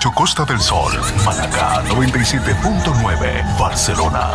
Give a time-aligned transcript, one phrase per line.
[0.00, 0.92] 87.8 Costa del Sol,
[1.26, 4.30] Málaga 97.9 Barcelona.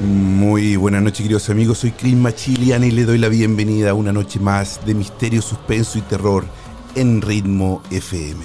[0.00, 1.78] Muy buenas noches, queridos amigos.
[1.78, 5.98] Soy Chris Machilian y le doy la bienvenida a una noche más de misterio, suspenso
[5.98, 6.44] y terror
[6.94, 8.44] en Ritmo FM.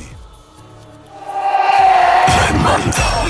[2.27, 3.25] La Hermandad.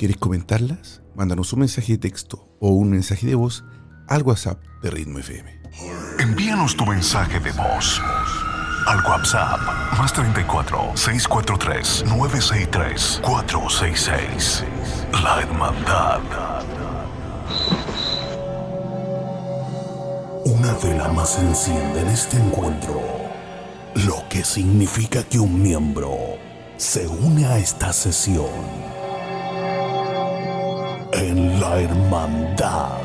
[0.00, 1.02] ¿Quieres comentarlas?
[1.14, 3.66] Mándanos un mensaje de texto o un mensaje de voz
[4.08, 5.60] al WhatsApp de Ritmo FM.
[6.18, 8.00] Envíanos tu mensaje de voz
[8.86, 9.60] al WhatsApp
[9.98, 14.64] más 34 643 963 466.
[15.22, 16.22] La Hermandad.
[20.46, 23.02] Una vela más enciende en este encuentro,
[23.96, 26.16] lo que significa que un miembro
[26.78, 28.89] se une a esta sesión
[31.20, 32.98] en la Hermandad.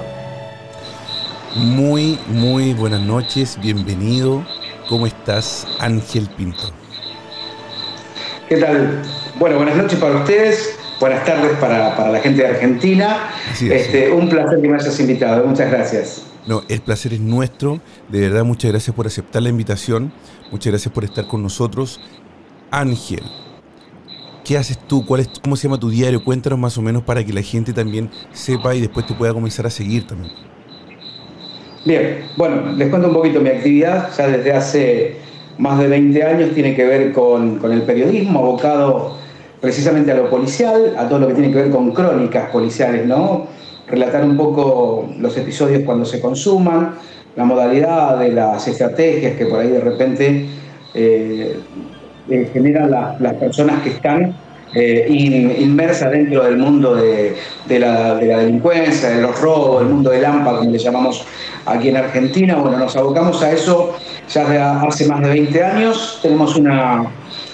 [1.56, 4.46] Muy, muy buenas noches, bienvenido.
[4.88, 6.72] ¿Cómo estás, Ángel Pinto?
[8.48, 9.02] ¿Qué tal?
[9.38, 13.30] Bueno, buenas noches para ustedes, buenas tardes para, para la gente de Argentina.
[13.60, 16.26] Este, un placer que me hayas invitado, muchas gracias.
[16.48, 17.82] No, el placer es nuestro.
[18.08, 20.14] De verdad, muchas gracias por aceptar la invitación.
[20.52, 22.00] Muchas gracias por estar con nosotros.
[22.72, 23.24] Ángel,
[24.46, 25.06] ¿qué haces tú?
[25.06, 26.24] ¿Cuál es, ¿Cómo se llama tu diario?
[26.24, 29.66] Cuéntanos más o menos para que la gente también sepa y después te pueda comenzar
[29.66, 30.32] a seguir también.
[31.84, 34.10] Bien, bueno, les cuento un poquito mi actividad.
[34.18, 35.18] Ya desde hace
[35.58, 39.18] más de 20 años tiene que ver con, con el periodismo, abocado
[39.60, 43.48] precisamente a lo policial, a todo lo que tiene que ver con crónicas policiales, ¿no?
[43.88, 46.96] Relatar un poco los episodios cuando se consuman,
[47.36, 50.46] la modalidad de las estrategias que por ahí de repente
[50.94, 51.60] eh,
[52.30, 54.34] eh, generan la- las personas que están
[54.74, 57.36] eh, in- inmersas dentro del mundo de,
[57.66, 61.26] de la, de la delincuencia, de los robos, el mundo del AMPA, como le llamamos
[61.66, 62.56] aquí en Argentina.
[62.56, 63.96] Bueno, nos abocamos a eso
[64.34, 66.20] ya de hace más de 20 años.
[66.22, 67.06] Tenemos una,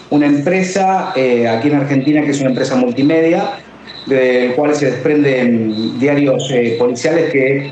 [0.10, 3.52] una empresa eh, aquí en Argentina que es una empresa multimedia
[4.08, 7.72] del cual se desprenden diarios policiales que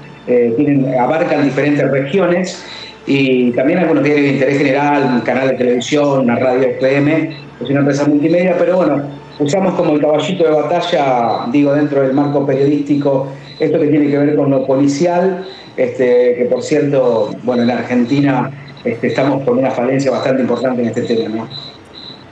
[1.00, 2.64] abarcan diferentes regiones
[3.10, 7.70] y también algunos diarios de interés general, un canal de televisión, una radio FM, es
[7.70, 9.02] una empresa multimedia, pero bueno,
[9.40, 13.30] usamos como el caballito de batalla, digo, dentro del marco periodístico,
[13.60, 15.44] esto que tiene que ver con lo policial,
[15.76, 18.52] este, que por cierto, bueno, en Argentina
[18.84, 21.50] este, estamos con una falencia bastante importante en este tema, ¿no?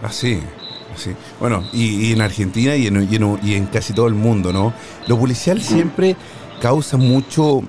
[0.04, 0.40] Así,
[0.94, 1.10] así.
[1.40, 3.08] Bueno, y, en Argentina y en,
[3.42, 4.74] y en, casi todo el mundo, ¿no?
[5.08, 6.16] Lo policial siempre
[6.62, 7.64] causa mucho...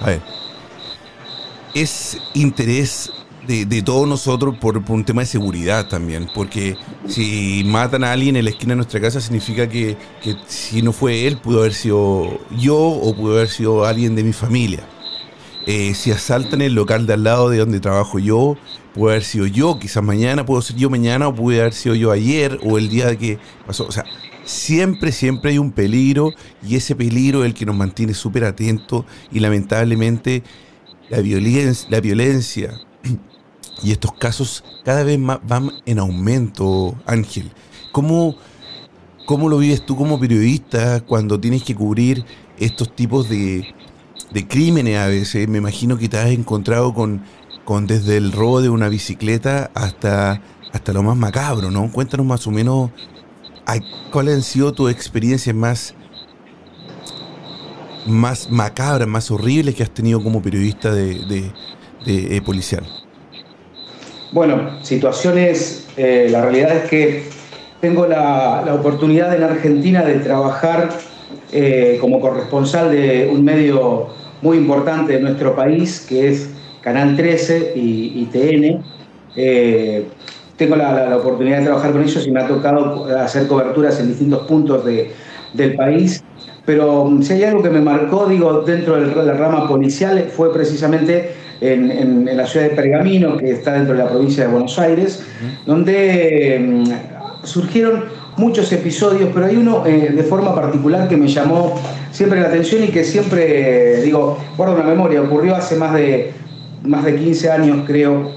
[0.00, 0.31] A ver,
[1.74, 3.10] es interés
[3.46, 6.76] de, todos nosotros por, un tema de seguridad también, porque
[7.08, 9.96] si matan a alguien en la esquina de nuestra casa significa que,
[10.46, 14.32] si no fue él, pudo haber sido yo o pudo haber sido alguien de mi
[14.32, 14.80] familia.
[15.66, 18.56] Eh, si asaltan el local de al lado de donde trabajo yo,
[18.94, 22.10] puede haber sido yo, quizás mañana puedo ser yo mañana o puede haber sido yo
[22.10, 23.86] ayer o el día que pasó.
[23.86, 24.04] O sea,
[24.44, 26.30] siempre, siempre hay un peligro
[26.66, 30.42] y ese peligro es el que nos mantiene súper atentos y lamentablemente
[31.08, 32.80] la violencia, la violencia
[33.82, 37.50] y estos casos cada vez más van en aumento, Ángel.
[37.90, 38.36] ¿Cómo,
[39.26, 42.24] ¿Cómo lo vives tú como periodista cuando tienes que cubrir
[42.58, 43.74] estos tipos de,
[44.32, 45.48] de crímenes a veces?
[45.48, 47.22] Me imagino que te has encontrado con,
[47.64, 51.90] con desde el robo de una bicicleta hasta, hasta lo más macabro, ¿no?
[51.92, 52.90] Cuéntanos más o menos
[54.10, 55.94] cuáles han sido tus experiencias más,
[58.06, 61.50] más macabras, más horribles que has tenido como periodista de,
[62.04, 62.84] de, eh, policial.
[64.32, 67.24] Bueno, situaciones, eh, la realidad es que
[67.80, 70.88] tengo la, oportunidad en Argentina de trabajar
[71.52, 74.08] eh, como corresponsal de un medio
[74.40, 76.50] muy importante de nuestro país, que es
[76.80, 78.82] Canal 13 y, TN.
[80.56, 84.46] tengo la, oportunidad de trabajar con ellos y me ha tocado hacer coberturas en distintos
[84.48, 86.24] puntos del país.
[86.64, 90.52] Pero mm, si hay algo que me marcó, digo, dentro de la rama policial, fue
[90.52, 95.24] precisamente en, la ciudad de Pergamino, que está dentro de la provincia de Buenos Aires,
[95.66, 98.04] donde mm, surgieron
[98.36, 101.78] muchos episodios, pero hay uno eh, de forma particular que me llamó
[102.10, 106.32] siempre la atención y que siempre, digo, guardo una memoria, ocurrió hace más de,
[106.82, 108.30] más de 15 años, creo,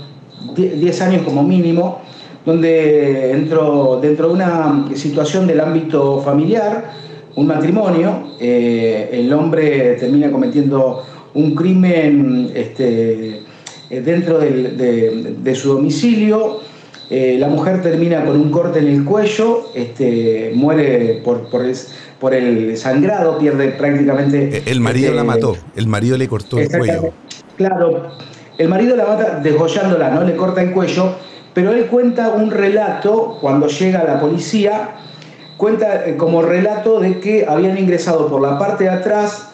[0.56, 2.02] 10 años como mínimo,
[2.46, 6.92] donde entró dentro de una situación del ámbito familiar,
[7.36, 11.04] un matrimonio, eh, el hombre termina cometiendo
[11.34, 13.44] un crimen este,
[13.90, 16.62] eh, dentro de, su domicilio.
[17.10, 22.78] Eh, la mujer termina con un corte en el cuello, este, muere por, por, el,
[22.78, 24.64] sangrado, pierde prácticamente...
[24.66, 27.14] El marido la este, mató, el marido le cortó el cuello.
[27.58, 28.12] Claro,
[28.58, 30.24] el marido la mata desgollándola, ¿no?
[30.24, 31.14] Le corta el cuello,
[31.54, 34.96] pero él cuenta un relato cuando llega la policía,
[35.58, 39.52] cuenta como relato de que habían ingresado por la parte de atrás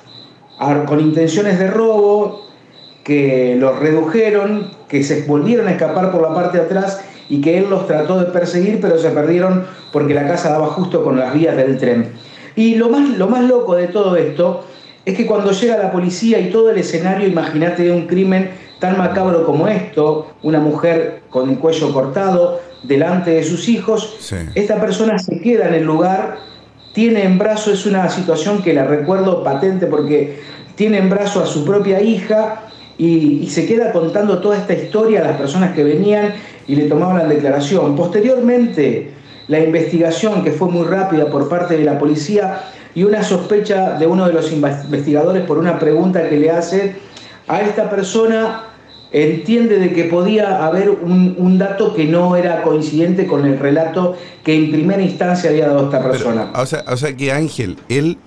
[0.85, 2.45] con intenciones de robo,
[3.03, 7.57] que los redujeron, que se volvieron a escapar por la parte de atrás y que
[7.57, 11.33] él los trató de perseguir, pero se perdieron porque la casa daba justo con las
[11.33, 12.11] vías del tren.
[12.55, 14.65] Y lo más, lo más loco de todo esto
[15.03, 18.51] es que cuando llega la policía y todo el escenario, imagínate de un crimen
[18.81, 24.17] tan macabro como esto, una mujer con el cuello cortado delante de sus hijos,
[24.55, 26.51] esta persona se queda en el lugar
[26.93, 30.41] tiene en brazo, es una situación que la recuerdo patente porque
[30.75, 32.63] tiene en brazo a su propia hija
[32.97, 36.33] y, se queda contando toda esta historia a las personas que venían
[36.67, 37.95] y le tomaban la declaración.
[37.95, 39.11] Posteriormente,
[39.47, 42.63] la investigación, que fue muy rápida por parte de la policía,
[42.93, 46.95] y una sospecha de uno de los investigadores por una pregunta que le hace
[47.47, 48.70] a esta persona
[49.11, 54.55] entiende de que podía haber un, dato que no era coincidente con el relato que
[54.55, 56.51] en primera instancia había dado esta persona.
[56.55, 58.17] o, sea, o sea que Ángel, él,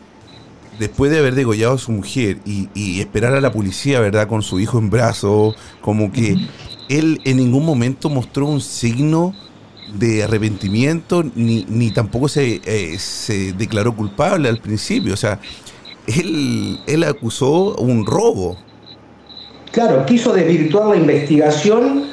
[0.79, 4.29] después de haber degollado a su mujer y, esperar a la policía, ¿verdad?
[4.29, 6.37] Con su hijo en brazos, como que
[6.89, 9.35] él en ningún momento mostró un signo
[9.95, 15.15] de arrepentimiento, ni, ni tampoco se, eh, se declaró culpable al principio.
[15.15, 15.41] O sea,
[16.07, 18.59] él, él acusó un robo.
[19.75, 22.05] Claro, quiso desvirtuar la investigación,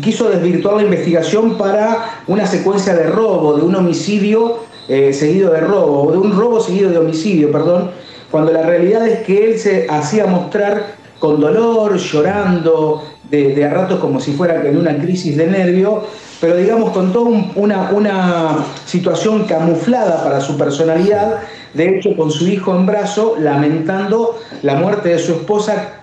[0.00, 5.60] quiso desvirtuar la investigación para una secuencia de robo, de un homicidio eh, seguido de
[5.60, 7.90] robo, o de un robo seguido de homicidio, perdón,
[8.30, 14.00] cuando la realidad es que él se hacía mostrar con dolor, llorando, de, a ratos
[14.00, 16.04] como si fuera en una crisis de nervio,
[16.40, 21.40] pero digamos con toda una, una situación camuflada para su personalidad,
[21.74, 26.01] de hecho con su hijo en brazo, lamentando la muerte de su esposa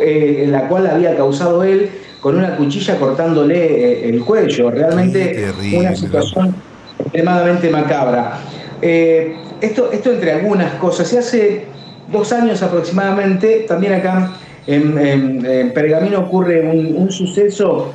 [0.00, 4.70] eh, en la cual había causado él con una cuchilla cortándole eh, el cuello.
[4.70, 6.54] Realmente una situación
[6.98, 8.38] extremadamente macabra.
[8.82, 11.12] eh, esto, esto entre algunas cosas.
[11.12, 11.64] Y hace
[12.10, 14.32] dos años aproximadamente, también acá
[14.66, 17.92] en, Pergamino ocurre un, suceso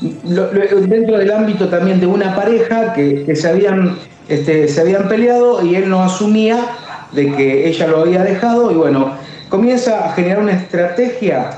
[0.00, 3.96] dentro del ámbito también de una pareja que, se, habían,
[4.28, 6.58] este, se habían peleado y él no asumía
[7.12, 9.12] de que ella lo había dejado y bueno,
[9.48, 11.50] comienza a generar una estrategia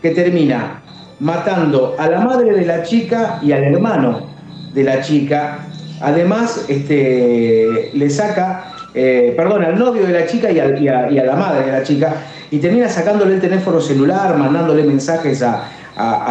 [0.00, 0.82] que termina
[1.20, 4.26] matando a la madre de la chica y al hermano
[4.74, 5.60] de la chica.
[6.00, 10.66] Además, este, le saca, eh, perdón, al novio de la chica y a,
[11.24, 12.14] la madre de la chica,
[12.50, 15.68] y termina sacándole el teléfono celular, mandándole mensajes a,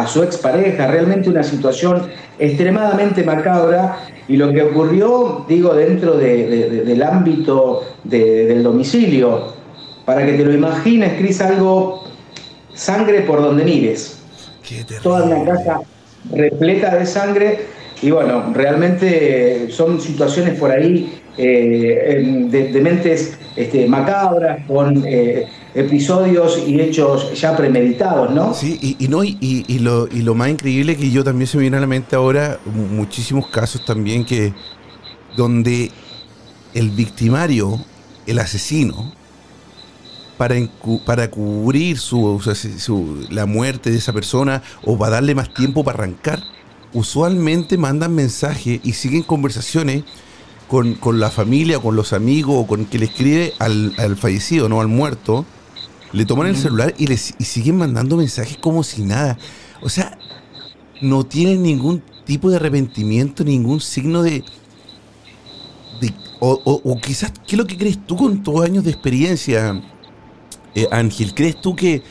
[0.06, 0.88] su expareja.
[0.88, 2.02] Realmente una situación
[2.38, 3.96] extremadamente macabra.
[4.28, 9.61] Y lo que ocurrió, digo, dentro del ámbito del domicilio,
[10.04, 12.04] para que te lo imagines, Cris, algo
[12.74, 14.18] sangre por donde mires.
[15.02, 15.80] Toda una casa
[16.32, 17.60] repleta de sangre
[18.00, 26.62] y bueno, realmente son situaciones por ahí eh, de, mentes este, macabras, con eh, episodios
[26.66, 28.52] y hechos ya premeditados, ¿no?
[28.54, 31.76] Sí, y, no, y, lo, y lo más increíble que yo también se me viene
[31.76, 34.52] a la mente ahora, muchísimos casos también que
[35.36, 35.90] donde
[36.74, 37.78] el victimario,
[38.26, 39.12] el asesino,
[40.42, 40.56] para,
[41.06, 42.40] para cubrir su,
[43.30, 46.42] la muerte de esa persona o para darle más tiempo para arrancar,
[46.92, 50.02] usualmente mandan mensajes y siguen conversaciones
[50.66, 54.88] con, la familia, con los amigos o con que le escribe al, fallecido, no al
[54.88, 55.46] muerto.
[56.10, 59.38] Le toman el celular y, les, y siguen mandando mensajes como si nada.
[59.80, 60.18] O sea,
[61.00, 64.42] no tienen ningún tipo de arrepentimiento, ningún signo de...
[66.40, 69.80] o, quizás, ¿qué es lo que crees tú con tus años de experiencia,
[70.74, 71.34] eh, Ángel?
[71.34, 72.02] ¿Crees tú que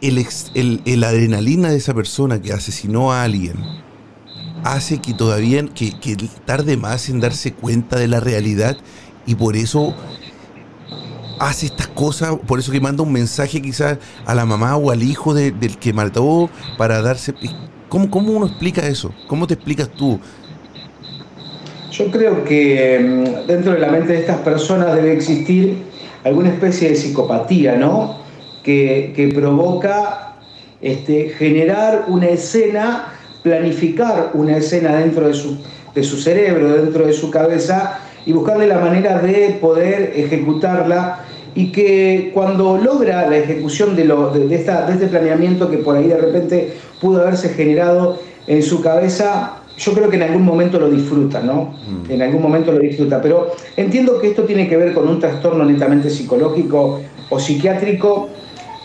[0.00, 3.54] el, adrenalina de esa persona que asesinó a alguien
[4.62, 5.92] hace que todavía que,
[6.44, 8.76] tarde más en darse cuenta de la realidad
[9.26, 9.94] y por eso
[11.38, 15.02] hace estas cosas, por eso que manda un mensaje quizás a la mamá o al
[15.02, 17.34] hijo del que mató para darse...
[17.88, 19.14] ¿Cómo, ¿Cómo uno explica eso?
[19.28, 20.18] ¿Cómo te explicas tú?
[21.92, 25.76] Yo creo que mm, dentro de la mente de estas personas debe existir
[26.24, 28.16] alguna especie de psicopatía, ¿no?
[28.62, 30.36] Que, que provoca
[30.80, 33.14] este, generar una escena
[33.44, 35.58] planificar una escena dentro de su,
[35.94, 41.20] de su cerebro, dentro de su cabeza y buscarle la manera de poder ejecutarla
[41.54, 45.94] y que cuando logra la ejecución de, lo, de, esta, de este planeamiento que por
[45.94, 50.78] ahí de repente pudo haberse generado en su cabeza, yo creo que en algún momento
[50.78, 51.74] lo disfruta, ¿no?
[51.86, 52.10] Mm.
[52.10, 55.64] En algún momento lo disfruta, pero entiendo que esto tiene que ver con un trastorno
[55.64, 57.00] netamente psicológico
[57.30, 58.28] o psiquiátrico,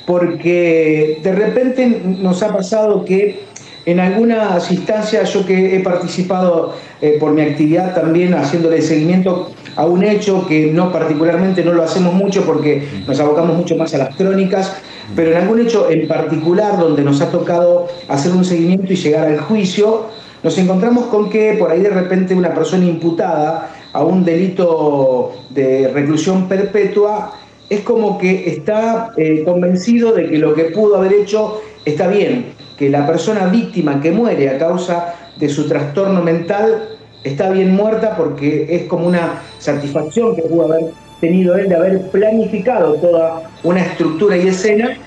[0.05, 3.47] porque de repente nos ha pasado que
[3.85, 9.85] en algunas instancias yo que he participado eh, por mi actividad también haciéndole seguimiento a
[9.85, 13.97] un hecho que no particularmente no lo hacemos mucho porque nos abocamos mucho más a
[13.99, 14.75] las crónicas,
[15.15, 19.27] pero en algún hecho en particular donde nos ha tocado hacer un seguimiento y llegar
[19.27, 20.07] al juicio,
[20.43, 25.89] nos encontramos con que por ahí de repente una persona imputada a un delito de
[25.89, 27.33] reclusión perpetua
[27.69, 32.53] es como que está eh, convencido de que lo que pudo haber hecho está bien,
[32.77, 38.15] que la persona víctima que muere a causa de su trastorno mental está bien muerta
[38.15, 40.85] porque es como una satisfacción que pudo haber
[41.19, 44.97] tenido él de haber planificado toda una estructura y escena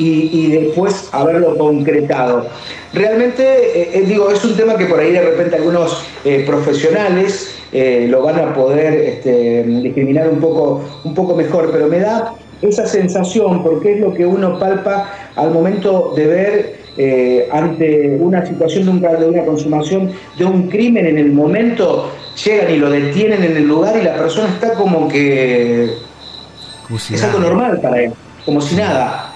[0.00, 2.46] y, después haberlo concretado.
[2.92, 7.56] Realmente, eh, eh, digo, es un tema que por ahí de repente algunos eh, profesionales
[7.72, 12.84] lo van a poder este, discriminar un poco, un poco mejor, pero me da esa
[12.84, 18.90] sensación porque es lo que uno palpa al momento de ver ante una situación de,
[18.90, 22.10] un, de una consumación de un crimen en el momento,
[22.44, 25.94] llegan y lo detienen en el lugar y la persona está como que
[26.92, 28.12] es algo normal para él,
[28.44, 29.29] como si nada.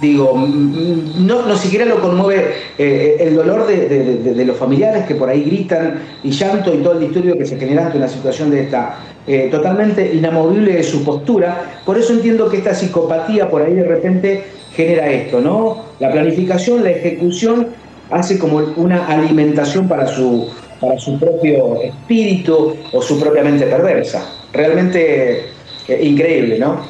[0.00, 5.42] Digo, no, no siquiera lo conmueve eh, el dolor de, los familiares que por ahí
[5.42, 8.98] gritan y llanto y todo el disturbio que se genera ante una situación de esta,
[9.26, 11.82] eh, totalmente inamovible de su postura.
[11.84, 15.84] Por eso entiendo que esta psicopatía por ahí de repente genera esto, ¿no?
[15.98, 17.68] La planificación, la ejecución
[18.10, 20.48] hace como una alimentación para su,
[20.80, 24.26] para su propio espíritu o su propia mente perversa.
[24.50, 25.44] Realmente
[25.88, 26.80] eh, increíble, ¿no?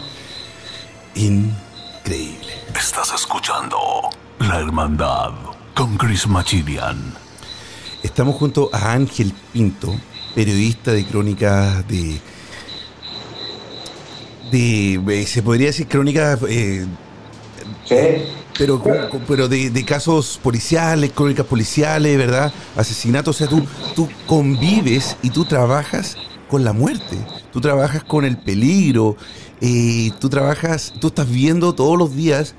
[1.17, 2.40] Increíble.
[2.81, 3.77] Estás escuchando
[4.39, 5.33] La Hermandad
[5.75, 7.15] con Chris Machilian.
[8.03, 9.95] Estamos junto a Ángel Pinto,
[10.35, 12.19] periodista de crónicas de.
[14.51, 15.27] de.
[15.27, 16.39] se podría decir crónicas.
[16.49, 16.87] Eh,
[18.57, 18.83] pero,
[19.29, 22.51] pero de, casos policiales, crónicas policiales, ¿verdad?
[22.77, 23.37] Asesinatos.
[23.37, 23.63] O sea, tú,
[23.95, 26.17] tú convives y tú trabajas
[26.49, 27.19] con la muerte,
[27.53, 29.17] tú trabajas con el peligro,
[29.61, 32.55] eh, tú trabajas, tú estás viendo todos los días,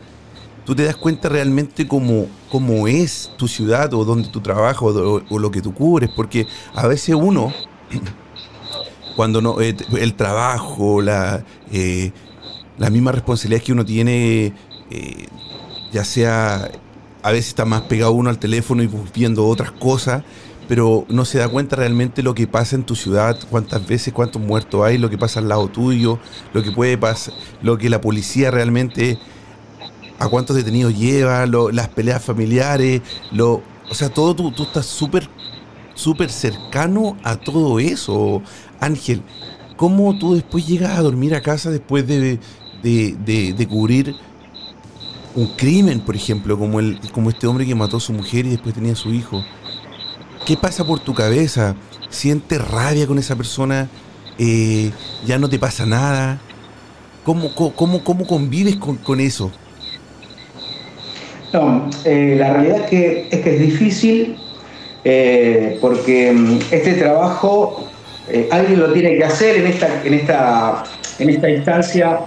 [0.65, 5.39] tú te das cuenta realmente cómo, cómo es tu ciudad o donde tú trabajas o,
[5.39, 7.53] lo que tú cubres, porque a veces uno,
[9.15, 12.11] cuando no, eh, el trabajo, la, eh,
[12.77, 14.53] la misma responsabilidad que uno tiene,
[15.91, 16.69] ya sea
[17.23, 20.23] a veces está más pegado uno al teléfono y viendo otras cosas,
[20.67, 24.41] pero no se da cuenta realmente lo que pasa en tu ciudad, cuántas veces, cuántos
[24.41, 26.19] muertos hay, lo que pasa al lado tuyo,
[26.53, 29.19] lo que puede pasar, lo que la policía realmente,
[30.21, 33.01] a cuántos detenidos lleva, las peleas familiares,
[33.31, 35.27] lo, o sea, todo tú, tú estás súper,
[35.95, 38.41] súper cercano a todo eso,
[38.79, 39.23] Ángel.
[39.77, 42.39] ¿Cómo tú después llegas a dormir a casa después de,
[42.83, 44.15] de, de cubrir
[45.35, 48.49] un crimen, por ejemplo, como, el, como este hombre que mató a su mujer y
[48.49, 49.43] después tenía a su hijo.
[50.45, 51.75] ¿Qué pasa por tu cabeza?
[52.09, 53.89] ¿Sientes rabia con esa persona?
[54.37, 54.91] Eh,
[55.25, 56.39] ¿Ya no te pasa nada?
[57.23, 59.51] ¿Cómo, cómo, cómo convives con, eso?
[61.53, 64.37] No, eh, la realidad es que es, difícil
[65.03, 67.87] eh, porque mm, este trabajo
[68.49, 70.83] alguien lo tiene que hacer en esta, en esta,
[71.19, 72.19] en esta instancia.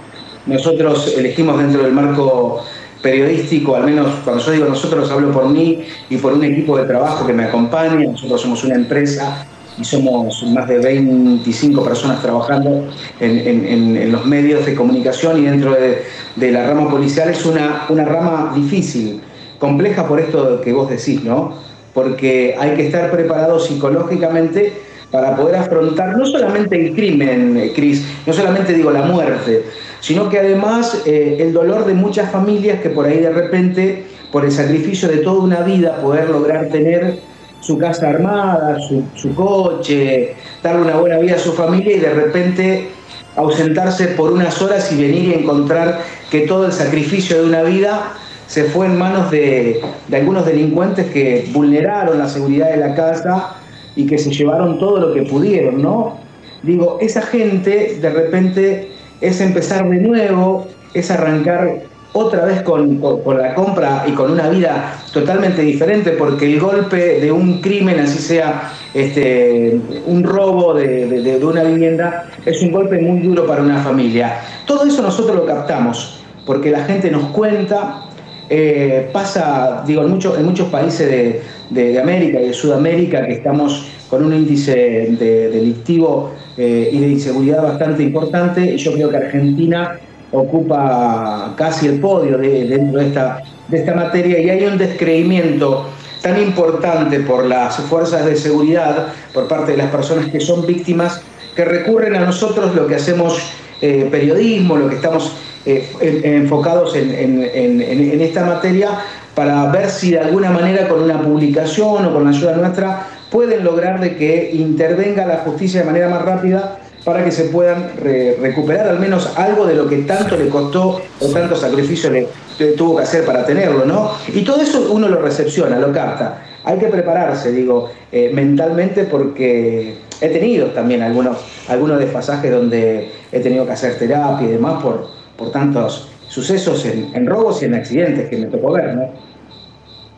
[0.45, 2.63] Nosotros elegimos dentro del marco
[3.01, 6.85] periodístico, al menos cuando yo digo nosotros hablo por mí y por un equipo de
[6.85, 12.87] trabajo que me acompaña, nosotros somos una empresa y somos más de 25 personas trabajando
[13.19, 18.53] en, los medios de comunicación y dentro de, la rama policial es una, una rama
[18.55, 19.21] difícil,
[19.59, 21.53] compleja por esto que vos decís, ¿no?
[21.93, 24.73] Porque hay que estar preparado psicológicamente
[25.11, 29.63] para poder afrontar no solamente el crimen, Cris, no solamente digo la muerte,
[30.01, 34.43] sino que además eh, el dolor de muchas familias que por ahí de repente, por
[34.43, 37.19] el sacrificio de toda una vida, poder lograr tener
[37.61, 42.89] su casa armada, su, coche, darle una buena vida a su familia y de repente
[43.35, 48.13] ausentarse por unas horas y venir y encontrar que todo el sacrificio de una vida
[48.47, 53.55] se fue en manos de, de, algunos delincuentes que vulneraron la seguridad de la casa
[53.95, 56.17] y que se llevaron todo lo que pudieron, ¿no?
[56.61, 61.81] Digo, esa gente de repente es empezar de nuevo, es arrancar
[62.17, 63.01] otra vez con,
[63.37, 68.19] la compra y con una vida totalmente diferente, porque el golpe de un crimen, así
[68.19, 74.39] sea este, un robo de, una vivienda, es un golpe muy duro para una familia.
[74.65, 78.05] Todo eso nosotros lo captamos, porque la gente nos cuenta,
[78.49, 84.23] eh, pasa, digo, en, en muchos países de, América y de Sudamérica que estamos con
[84.23, 88.73] un índice delictivo eh, y de inseguridad bastante importante.
[88.73, 89.99] Y yo creo que Argentina
[90.35, 95.87] ocupa casi el podio dentro de esta, de esta materia y hay un descreimiento
[96.21, 101.21] tan importante por las fuerzas de seguridad, por parte de las personas que son víctimas,
[101.55, 103.37] que recurren a nosotros lo que hacemos
[103.81, 105.33] eh, periodismo, lo que estamos
[105.65, 105.87] eh,
[106.23, 108.89] enfocados en, en, esta materia,
[109.35, 113.63] para ver si de alguna manera con una publicación o con la ayuda nuestra pueden
[113.63, 118.87] lograr de que intervenga la justicia de manera más rápida para que se puedan recuperar
[118.87, 122.27] al menos algo de lo que tanto le costó o tanto sacrificio le,
[122.75, 124.11] tuvo que hacer para tenerlo, ¿no?
[124.33, 126.41] Y todo eso uno lo recepciona, lo capta.
[126.63, 131.37] Hay que prepararse, digo, eh, mentalmente porque he tenido también algunos,
[131.67, 137.11] algunos desfasajes donde he tenido que hacer terapia y demás por, por tantos sucesos en,
[137.13, 139.35] en robos y en accidentes que me tocó ver, ¿no?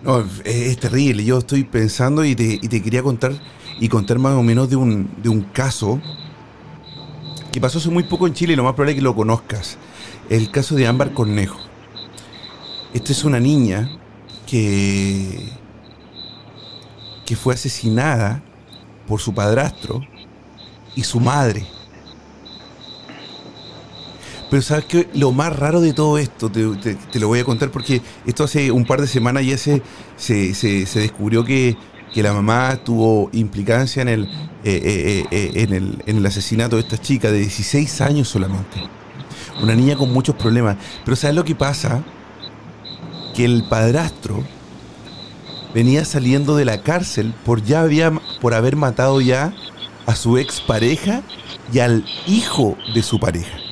[0.04, 1.24] No, es, terrible.
[1.24, 3.34] Yo estoy pensando y te, quería contar
[3.80, 6.00] y contar más o menos de un, de un caso
[7.58, 9.78] que pasó hace muy poco en Chile y lo más probable es que lo conozcas.
[10.30, 11.58] El caso de Ámbar Cornejo.
[12.94, 13.98] Esta es una niña
[14.46, 15.50] que,
[17.26, 18.44] que fue asesinada
[19.08, 20.02] por su padrastro
[20.96, 21.66] y su madre.
[24.52, 28.04] Pero sabes que lo más raro de todo esto, te, lo voy a contar porque
[28.28, 29.82] esto hace un par de semanas ya se,
[30.16, 31.76] se, descubrió que,
[32.16, 34.28] la mamá tuvo implicancia en el, eh,
[34.64, 38.82] eh, eh, en, el, en el asesinato de esta chica de 16 años solamente.
[39.62, 40.78] Una niña con muchos problemas.
[41.04, 42.04] Pero ¿sabes lo que pasa?
[43.36, 44.44] Que el padrastro
[45.74, 49.54] venía saliendo de la cárcel por ya había por haber matado ya
[50.06, 51.22] a su expareja
[51.72, 53.67] y al hijo de su pareja.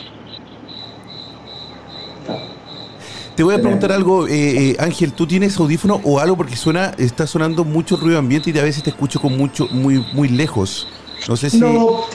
[3.35, 6.37] Te voy a preguntar algo, eh, eh, Ángel, ¿tú tienes audífono o algo?
[6.37, 10.05] Porque suena, está sonando mucho ruido ambiente y a veces te escucho con mucho, muy,
[10.13, 10.87] muy lejos.
[11.27, 11.59] No sé si.
[11.59, 12.05] No,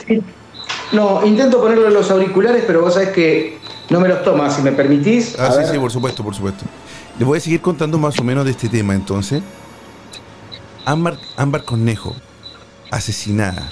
[0.91, 4.71] no intento ponerlo los auriculares, pero vos sabés que no me los tomas, si me
[4.71, 5.37] permitís.
[5.37, 6.65] Ah, sí, sí, por supuesto, por supuesto.
[7.19, 9.43] Les voy a seguir contando más o menos de este tema entonces.
[10.85, 12.15] Ámbar, Ámbar Cornejo,
[12.89, 13.69] asesinada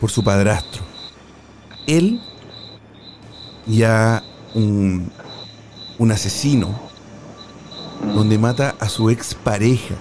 [0.00, 0.92] por su padrastro
[1.86, 2.20] él
[3.66, 4.22] ya
[4.54, 5.10] un,
[5.98, 6.78] un asesino
[8.14, 9.94] donde mata a su expareja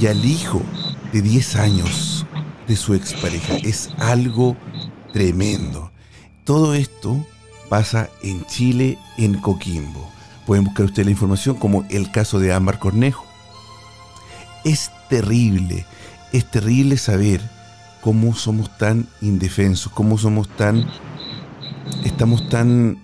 [0.00, 0.60] y al hijo
[1.12, 2.26] de 10 años
[2.66, 3.56] de su expareja.
[3.56, 4.56] Es algo
[5.12, 5.90] tremendo.
[6.44, 7.24] Todo esto
[7.68, 10.10] pasa en Chile, en Coquimbo.
[10.46, 13.24] Pueden buscar ustedes la información como el caso de Ámbar Cornejo.
[14.64, 15.86] Es terrible,
[16.32, 17.40] es terrible saber
[18.00, 20.86] cómo somos tan indefensos, cómo somos tan,
[22.04, 22.98] estamos tan,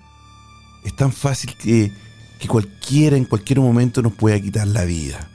[0.84, 1.92] es tan fácil que,
[2.38, 5.28] que cualquiera en cualquier momento nos pueda quitar la vida.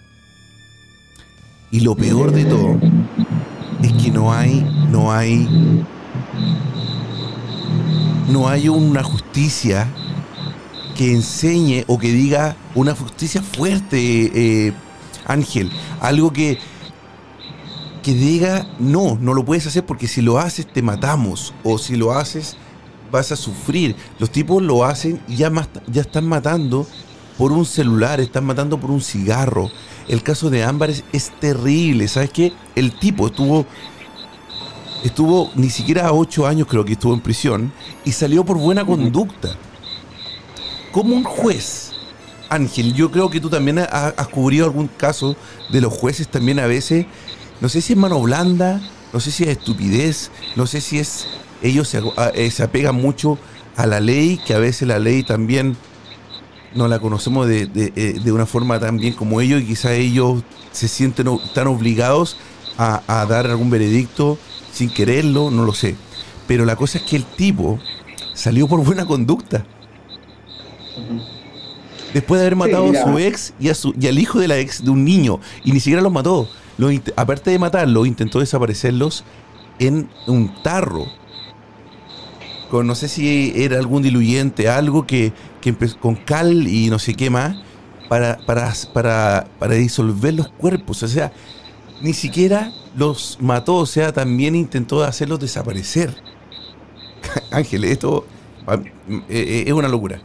[1.71, 2.79] Y lo peor de todo
[3.81, 5.47] es que no hay, no hay,
[8.29, 9.88] no hay una justicia
[10.95, 13.97] que enseñe o que diga una justicia fuerte,
[14.67, 14.73] eh,
[15.25, 15.69] Ángel.
[15.99, 16.58] Algo que,
[18.01, 21.53] que diga, no, no lo puedes hacer porque si lo haces te matamos.
[21.63, 22.55] O si lo haces
[23.11, 23.95] vas a sufrir.
[24.19, 25.51] Los tipos lo hacen y ya,
[25.87, 26.87] ya están matando
[27.37, 29.69] por un celular, están matando por un cigarro.
[30.07, 32.07] El caso de Ámbar es, terrible.
[32.07, 32.53] ¿Sabes qué?
[32.75, 33.65] El tipo estuvo
[35.03, 37.71] estuvo ni siquiera ocho años creo que estuvo en prisión
[38.05, 39.55] y salió por buena conducta.
[40.91, 41.91] Como un juez,
[42.49, 45.35] Ángel, yo creo que tú también has, cubrido algún caso
[45.69, 47.05] de los jueces también a veces,
[47.61, 48.81] no sé si es mano blanda,
[49.13, 51.27] no sé si es estupidez, no sé si es,
[51.65, 52.01] ellos se,
[52.34, 53.38] eh, se apegan mucho
[53.75, 55.75] a la ley, que a veces la ley también
[56.75, 60.43] no la conocemos de, eh, de, una forma tan bien como ellos y quizá ellos
[60.71, 62.38] se sienten tan obligados
[62.78, 64.38] a, dar algún veredicto
[64.73, 65.95] sin quererlo, no lo sé.
[66.47, 67.80] Pero la cosa es que el tipo
[68.34, 69.65] salió por buena conducta.
[72.13, 74.58] Después de haber matado a su ex y, a su, y al hijo de la
[74.58, 76.49] ex de un niño, y ni siquiera los mató.
[77.15, 79.23] aparte de matarlo, intentó desaparecerlos
[79.80, 81.08] en un tarro
[82.75, 86.99] con no sé si era algún diluyente, algo que, que empezó con cal y no
[86.99, 87.55] sé qué más,
[88.09, 91.01] para, para, para, para disolver los cuerpos.
[91.01, 91.31] O sea,
[92.01, 96.13] ni siquiera los mató, o sea, también intentó hacerlos desaparecer.
[97.51, 98.25] Ángel, esto
[98.67, 100.19] eh, eh, es una locura.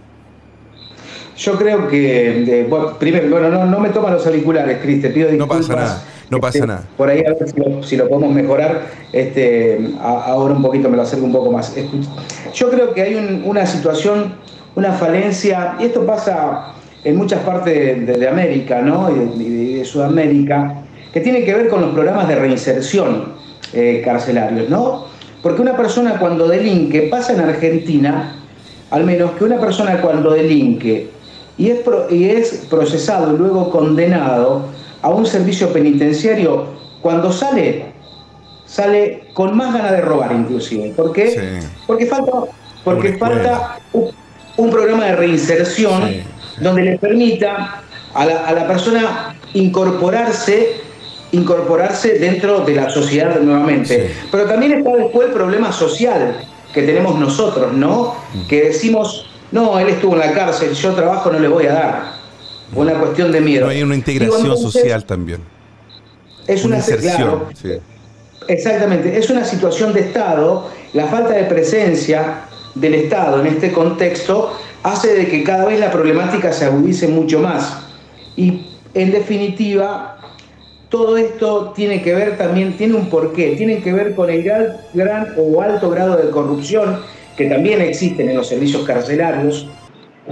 [1.37, 5.31] Yo creo que, bueno, primero, bueno, no, no me toman los auriculares, Cris, te pido
[5.31, 5.69] disculpas.
[5.69, 6.05] No pasa nada.
[6.31, 6.85] No pasa este, nada.
[6.97, 8.83] Por ahí a ver si lo, podemos mejorar.
[9.13, 11.75] Este, ahora un poquito me lo acerco un poco más.
[12.55, 14.35] Yo creo que hay una situación,
[14.77, 19.11] una falencia, y esto pasa en muchas partes de, América ¿no?
[19.11, 23.33] y de, Sudamérica, que tiene que ver con los programas de reinserción
[23.73, 25.07] eh, carcelarios, ¿no?
[25.43, 28.37] Porque una persona cuando delinque, pasa en Argentina,
[28.91, 31.09] al menos que una persona cuando delinque
[31.57, 34.67] y es, y es procesado y luego condenado,
[35.03, 36.67] a un servicio penitenciario,
[37.01, 37.93] cuando sale,
[38.67, 40.91] sale con más ganas de robar inclusive.
[40.91, 41.61] ¿Por qué?
[41.87, 42.33] Porque falta,
[42.85, 46.23] porque falta un, programa de reinserción
[46.61, 47.83] donde le permita
[48.15, 50.83] a la, persona incorporarse
[51.33, 54.13] incorporarse dentro de la sociedad nuevamente.
[54.33, 56.37] Pero también está después el problema social
[56.75, 58.17] que tenemos nosotros, ¿no?
[58.35, 58.47] Mm.
[58.49, 62.20] Que decimos, no, él estuvo en la cárcel, yo trabajo no le voy a dar
[62.75, 63.67] una cuestión de miedo.
[63.67, 65.41] No hay una integración social también.
[66.47, 67.45] Es una, inserción.
[68.49, 74.53] Exactamente, es una situación de Estado, la falta de presencia del Estado en este contexto
[74.83, 77.79] hace de que cada vez la problemática se agudice mucho más.
[78.37, 80.19] Y en definitiva,
[80.89, 84.77] todo esto tiene que ver también, tiene un porqué, tiene que ver con el gran,
[84.95, 87.01] gran o alto grado de corrupción
[87.37, 89.69] que también existen en los servicios carcelarios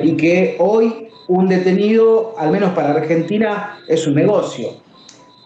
[0.03, 4.71] y que hoy un detenido, al menos para Argentina, es un negocio.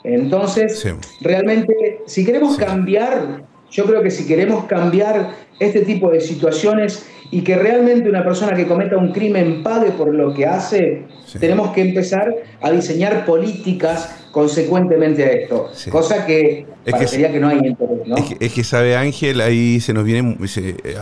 [0.04, 0.84] Entonces,
[1.20, 7.42] realmente, si queremos cambiar, yo creo que si queremos cambiar este tipo de situaciones y
[7.42, 11.04] que realmente una persona que cometa un crimen pague por lo que hace,
[11.38, 15.70] tenemos que empezar a diseñar políticas consecuentemente a esto.
[15.90, 18.16] Cosa que parecería que, no hay interés, ¿no?
[18.16, 20.96] Es que, sabe Ángel, ahí se nos viene, se, eh,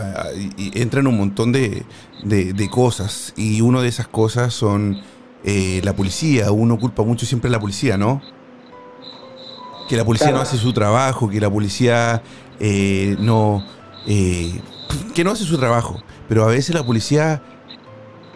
[0.75, 1.83] entran un montón de,
[2.69, 5.01] cosas y una de esas cosas son
[5.43, 6.51] eh, la policía.
[6.51, 8.21] Uno culpa mucho siempre a la policía, ¿no?
[9.89, 12.21] Que la policía no hace su trabajo, que la policía
[12.59, 13.65] eh, no...
[14.05, 16.03] que no hace su trabajo.
[16.27, 17.41] Pero a veces la policía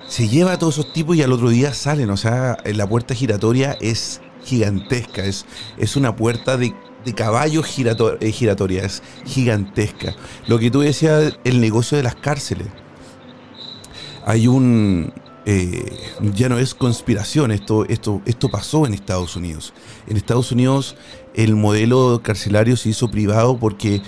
[0.08, 2.10] se lleva a todos esos tipos y al otro día salen.
[2.10, 5.46] O sea, la puerta giratoria es gigantesca, es,
[5.78, 10.16] es una puerta de, de caballo eh, giratoria, es gigantesca.
[10.48, 12.68] Lo que tú decías, el negocio de las cárceles.
[14.26, 15.14] Hay un...
[15.48, 15.96] Eh,
[16.34, 19.74] ya no es conspiración, esto, esto, esto pasó en Estados Unidos.
[20.08, 20.96] En Estados Unidos
[21.36, 24.02] el modelo carcelario se hizo privado porque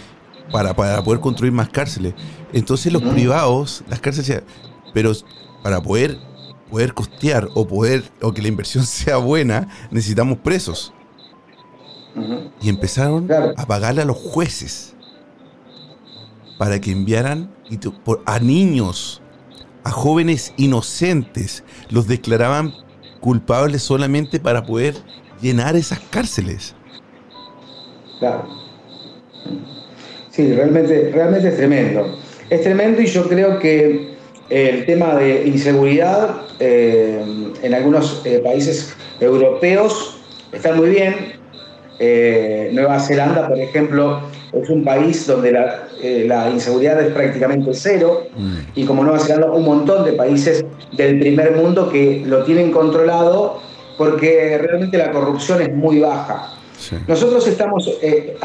[0.51, 2.15] para, para poder construir más cárceles.
[2.53, 4.41] Entonces los privados, las cárceles,
[4.93, 5.11] pero
[5.61, 6.17] para poder,
[6.69, 10.93] poder costear o poder o que la inversión sea buena, necesitamos presos.
[12.61, 14.95] Y empezaron a pagarle a los jueces
[16.57, 17.51] para que enviaran
[18.25, 19.21] a niños,
[19.83, 22.73] a jóvenes inocentes, los declaraban
[23.19, 24.95] culpables solamente para poder
[25.41, 26.75] llenar esas cárceles.
[28.19, 28.47] Claro.
[30.31, 32.17] Sí, realmente, realmente es tremendo.
[32.49, 34.16] Es tremendo y yo creo que
[34.49, 37.21] el tema de inseguridad eh,
[37.61, 40.17] en algunos eh, países europeos
[40.51, 41.33] está muy bien.
[41.99, 44.21] Eh, Nueva Zelanda, por ejemplo,
[44.53, 48.55] es un país donde la, inseguridad es prácticamente cero mm.
[48.75, 50.63] y como Nueva Zelanda, un montón de países
[50.95, 53.59] del primer mundo que lo tienen controlado
[53.97, 56.56] porque realmente la corrupción es muy baja.
[57.07, 58.37] Nosotros estamos eh,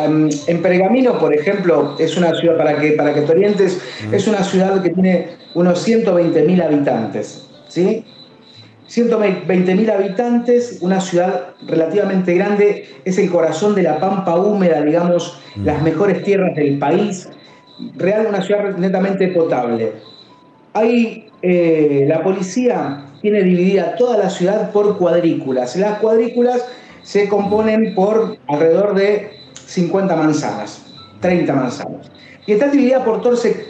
[0.47, 4.15] en Pergamino, por ejemplo, es una ciudad, para que, para que te orientes, mm.
[4.15, 7.47] es una ciudad que tiene unos 120.000 habitantes.
[7.69, 8.05] ¿sí?
[8.89, 15.65] 120.000 habitantes, una ciudad relativamente grande, es el corazón de la pampa húmeda, digamos, mm.
[15.65, 17.29] las mejores tierras del país,
[17.97, 19.93] real una ciudad netamente potable.
[20.73, 25.77] Hay, eh, la policía tiene dividida toda la ciudad por cuadrículas.
[25.77, 26.67] Las cuadrículas
[27.03, 29.33] se componen por alrededor de
[29.67, 30.85] 50 manzanas,
[31.21, 32.11] 30 manzanas.
[32.47, 33.23] Y está dividida por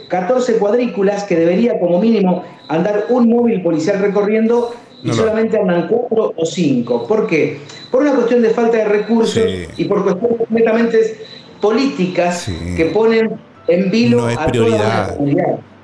[0.07, 6.33] 14, cuadrículas que debería como mínimo andar un móvil policial recorriendo y solamente andan cuatro
[6.35, 7.05] o cinco.
[7.07, 7.59] ¿Por qué?
[7.91, 9.43] Por una cuestión de falta de recursos
[9.77, 11.17] y por cuestiones completamente
[11.61, 15.17] políticas que ponen en vilo no es a prioridad.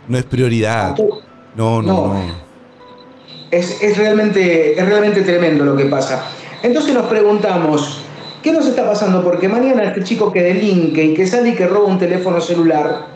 [0.07, 0.97] no es prioridad.
[1.55, 2.49] No, no, no.
[3.51, 6.23] Es, es, realmente, es realmente tremendo lo que pasa.
[6.61, 8.01] Entonces nos preguntamos,
[8.43, 9.23] ¿qué nos está pasando?
[9.23, 13.07] Porque mañana este chico que delinque y que sale y que roba un teléfono celular,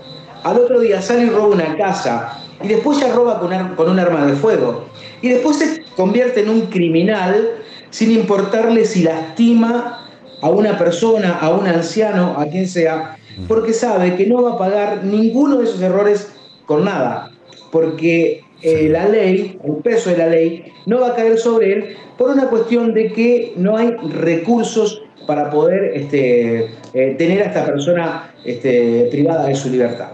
[0.44, 4.26] al otro día sale y roba una casa, y después ya roba con, un arma
[4.26, 4.86] de fuego,
[5.22, 7.50] y después se convierte en un criminal
[7.90, 10.08] sin importarle si lastima
[10.42, 13.18] a una persona, a un anciano, a quien sea,
[13.50, 16.32] porque sabe que no va a pagar ninguno de esos errores
[16.66, 17.32] con nada,
[17.72, 21.98] porque eh, la ley, el peso de la ley, no va a caer sobre él
[22.18, 27.66] por una cuestión de que no hay recursos para poder este, eh, tener a esta
[27.66, 30.12] persona este, privada de su libertad.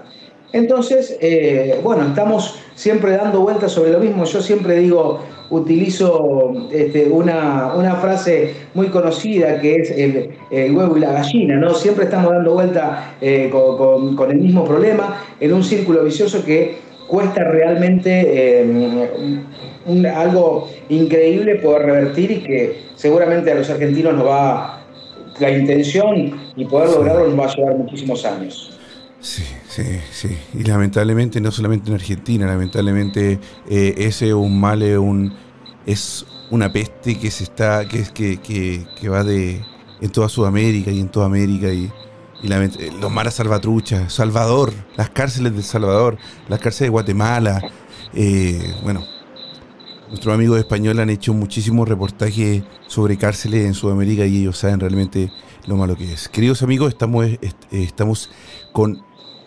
[0.51, 4.23] Entonces, eh, bueno, estamos siempre dando vueltas sobre lo mismo.
[4.25, 5.19] Yo siempre digo,
[5.51, 11.75] utilizo este, una, frase muy conocida que es el, huevo y la gallina, ¿no?
[11.75, 13.13] Siempre estamos dando vuelta
[13.51, 21.81] con, el mismo problema en un círculo vicioso que cuesta realmente eh, algo increíble poder
[21.87, 24.85] revertir y que seguramente a los argentinos nos va,
[25.39, 28.77] la intención y poder lograrlo nos va a llevar muchísimos años.
[29.19, 30.37] Sí, sí, sí.
[30.53, 35.33] Y lamentablemente, no solamente en Argentina, lamentablemente eh, ese es un mal, es, un,
[35.85, 39.59] es una peste que se está, que, que, que va de
[40.01, 41.91] en toda Sudamérica y en toda América y
[42.41, 47.61] y eh, los maras salvatruchas, Salvador, las cárceles de Salvador, las cárceles de Guatemala.
[48.13, 49.03] Eh, bueno,
[50.07, 55.31] nuestros amigos españoles han hecho muchísimos reportajes sobre cárceles en Sudamérica y ellos saben realmente
[55.67, 56.29] lo malo que es.
[56.29, 57.39] Queridos amigos, estamos, eh,
[57.71, 58.31] estamos
[58.71, 59.03] con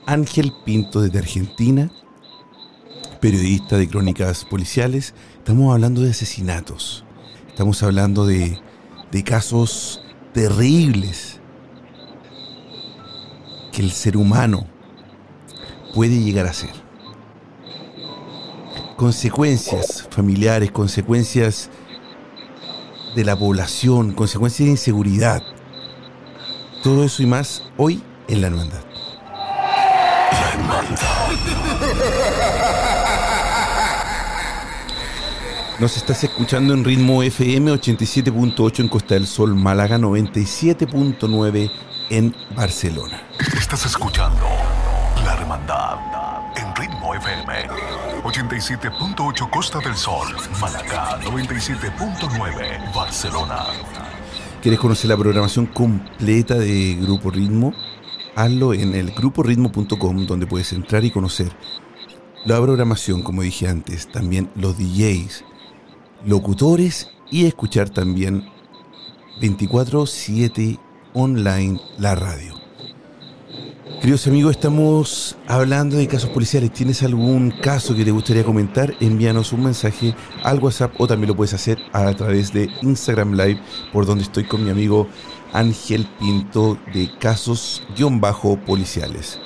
[0.07, 1.91] Ángel Pinto desde Argentina,
[3.21, 5.15] periodista de crónicas policiales.
[5.39, 7.05] Estamos hablando de asesinatos,
[7.49, 8.61] estamos hablando de,
[9.11, 11.42] de casos terribles
[13.73, 14.67] que el ser humano
[15.95, 16.71] puede llegar a ser.
[18.97, 21.71] Consecuencias familiares, consecuencias
[23.17, 25.43] de la población, consecuencias de inseguridad.
[26.83, 28.83] Todo eso y más hoy en la hermandad.
[30.33, 30.99] La hermandad.
[35.79, 41.71] Nos estás escuchando en ritmo FM 87.8 en Costa del Sol, Málaga 97.9
[42.13, 43.23] en Barcelona.
[43.57, 44.45] Estás escuchando
[45.25, 45.97] La Hermandad
[46.59, 47.69] en Ritmo FM
[48.23, 50.29] 87.8 Costa del Sol,
[50.61, 53.65] Málaga 97.9 Barcelona.
[54.61, 57.73] ¿Quieres conocer la programación completa de Grupo Ritmo?
[58.37, 61.51] Hazlo en el gruporitmo.com donde puedes entrar y conocer
[62.45, 65.47] la programación, como dije antes, también los DJs,
[66.27, 68.51] locutores y escuchar también
[69.41, 70.79] 24/7
[71.15, 72.55] online la radio.
[74.01, 76.73] Queridos amigos, estamos hablando de casos policiales.
[76.73, 78.93] ¿Tienes algún caso que te gustaría comentar?
[78.99, 83.61] Envíanos un mensaje al WhatsApp o también lo puedes hacer a través de Instagram Live,
[83.93, 85.07] por donde estoy con mi amigo
[85.53, 89.39] Ángel Pinto de Casos-Policiales.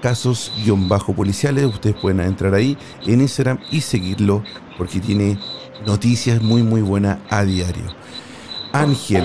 [0.00, 1.64] casos-policiales.
[1.64, 4.44] Ustedes pueden entrar ahí en Instagram y seguirlo
[4.78, 5.40] porque tiene
[5.86, 7.86] noticias muy muy buenas a diario.
[8.72, 9.24] Ángel,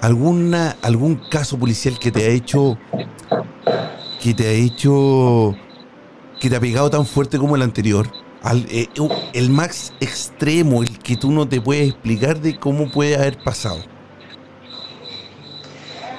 [0.00, 2.78] ¿alguna, ¿algún caso policial que te ha hecho
[4.22, 5.54] que te ha hecho
[6.40, 8.06] que te ha pegado tan fuerte como el anterior?
[8.70, 8.86] Eh,
[9.34, 13.80] el más extremo, el que tú no te puedes explicar de cómo puede haber pasado.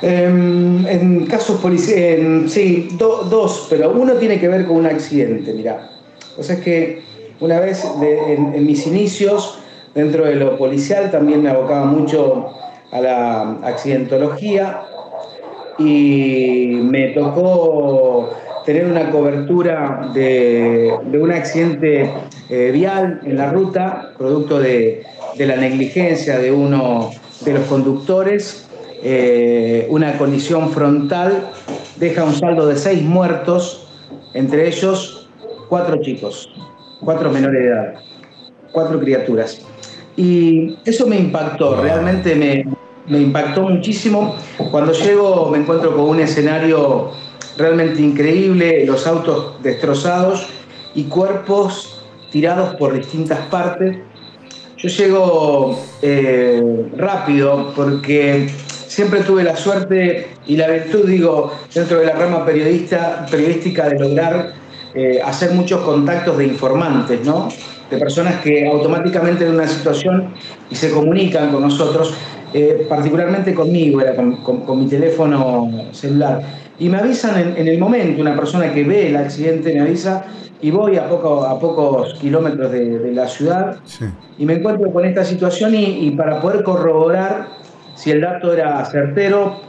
[0.03, 5.89] Em, en casos policiales, sí, dos, pero uno tiene que ver con un accidente, mirá.
[6.37, 7.03] O es que
[7.39, 9.59] una vez en, mis inicios,
[9.93, 12.53] dentro de lo policial, también me abocaba mucho
[12.91, 14.81] a la accidentología
[15.77, 18.29] y me tocó
[18.65, 22.11] tener una cobertura de, un accidente
[22.49, 25.03] eh, vial en la ruta, producto de,
[25.37, 27.11] de la negligencia de uno
[27.43, 28.67] de los conductores
[29.03, 31.49] eh, una colisión frontal
[31.97, 33.87] deja un saldo de seis muertos,
[34.35, 35.27] entre ellos
[35.69, 36.53] cuatro chicos,
[37.03, 37.93] cuatro menores de edad,
[38.71, 39.59] cuatro criaturas.
[40.15, 42.65] Y eso me impactó, realmente me,
[43.11, 44.35] me impactó muchísimo.
[44.71, 47.11] Cuando llego me encuentro con un escenario
[47.57, 50.47] realmente increíble, los autos destrozados
[50.95, 53.97] y cuerpos tirados por distintas partes.
[54.77, 58.49] Yo llego eh, rápido porque
[58.87, 63.99] siempre tuve la suerte y la virtud, digo, dentro de la rama periodista, periodística de
[63.99, 64.53] lograr
[64.95, 67.49] eh, hacer muchos contactos de informantes, ¿no?
[67.89, 70.33] De personas que automáticamente en una situación
[70.69, 72.13] y se comunican con nosotros,
[72.53, 76.41] eh, particularmente conmigo, era con, mi teléfono celular.
[76.79, 80.25] Y me avisan en, el momento, una persona que ve el accidente me avisa
[80.61, 83.77] y voy a, poco, a pocos kilómetros de, la ciudad
[84.37, 87.61] y me encuentro con esta situación y para poder corroborar
[87.95, 89.61] si el dato era certero,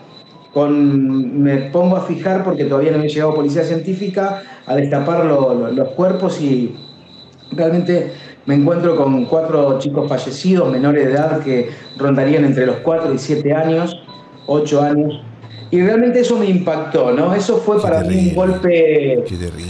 [0.53, 5.25] con, me pongo a fijar, porque todavía no me ha llegado policía científica, a destapar
[5.25, 6.75] los cuerpos y
[7.51, 8.13] realmente
[8.47, 13.19] me encuentro con cuatro chicos fallecidos, menores de edad, que rondarían entre los 4 y
[13.19, 13.97] 7 años,
[14.47, 15.23] 8 años.
[15.71, 17.35] Y realmente eso me impactó, ¿no?
[17.35, 19.25] Eso fue para mí un golpe,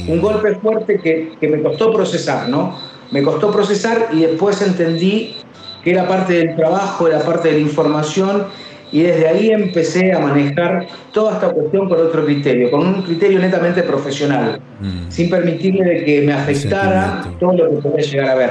[0.09, 2.77] un golpe fuerte que, que, me costó procesar, ¿no?
[3.13, 5.37] Me costó procesar y después entendí
[5.85, 8.47] que era parte del trabajo, era parte de la información,
[8.93, 13.39] y desde ahí empecé a manejar toda esta cuestión por otro criterio, con un criterio
[13.39, 15.11] netamente profesional, mm.
[15.11, 18.51] sin permitirle de que me afectara todo lo que podía llegar a ver.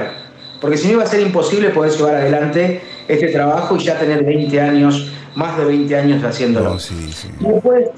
[0.60, 4.24] Porque si no iba a ser imposible poder llevar adelante este trabajo y ya tener
[4.24, 6.76] 20 años, más de 20 años haciéndolo.
[7.40, 7.88] después,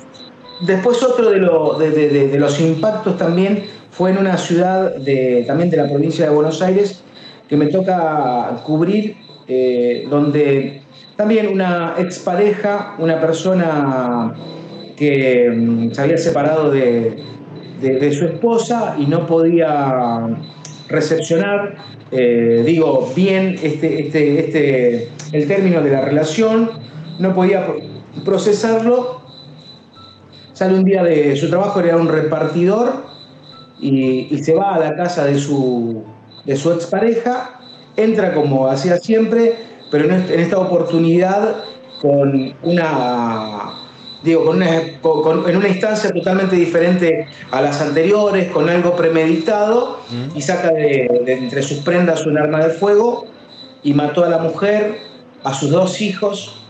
[0.61, 1.91] después otro de,
[2.29, 6.61] de, los impactos también fue en una ciudad de, también de la provincia de Buenos
[6.61, 7.03] Aires
[7.49, 10.84] que me toca cubrir eh, donde
[11.17, 14.35] también una expareja, una persona
[14.97, 17.23] que mm, se había separado de,
[18.13, 20.39] su esposa y no podía
[20.89, 21.75] recepcionar,
[22.11, 26.71] eh, digo, bien este, este, este, el término de la relación,
[27.19, 27.67] no podía
[28.25, 29.21] procesarlo,
[30.55, 33.05] sale un día de su trabajo, era un repartidor
[33.81, 36.03] y, se va a la casa de su,
[36.47, 37.61] de su expareja
[37.97, 39.55] entra como hacía siempre,
[39.95, 41.55] pero en esta oportunidad
[42.03, 43.75] con una,
[44.25, 50.01] digo, con en una instancia totalmente diferente a las anteriores, con algo premeditado,
[50.35, 53.27] y saca de, entre sus prendas un arma de fuego
[53.85, 54.99] y mató a la mujer,
[55.45, 56.61] a sus dos hijos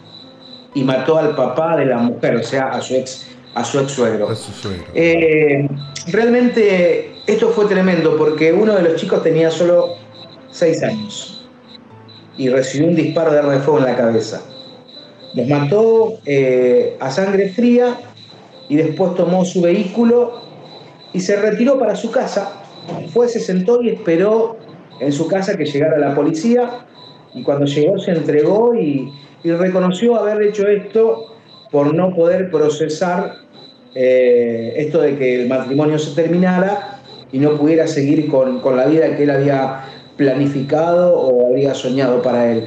[0.74, 3.90] y mató al papá de la mujer, o sea, a su ex, a su ex
[3.90, 4.28] suegro.
[4.92, 5.66] Eh,
[6.08, 9.94] realmente esto fue tremendo porque uno de los chicos tenía solo
[10.50, 11.33] seis años
[12.36, 14.42] y recibió un disparo de arma en la cabeza.
[15.34, 17.96] Los mató eh, a sangre fría
[18.68, 20.42] y después tomó su vehículo
[21.12, 22.62] y se retiró para su casa.
[23.12, 24.56] Fue, se sentó y esperó
[25.00, 26.86] en su casa que llegara la policía
[27.34, 29.12] y cuando llegó se entregó y,
[29.44, 31.34] reconoció haber hecho esto
[31.70, 33.34] por no poder procesar
[33.94, 38.86] eh, esto de que el matrimonio se terminara y no pudiera seguir con, con la
[38.86, 39.84] vida que él había
[40.16, 42.66] planificado o había soñado para él.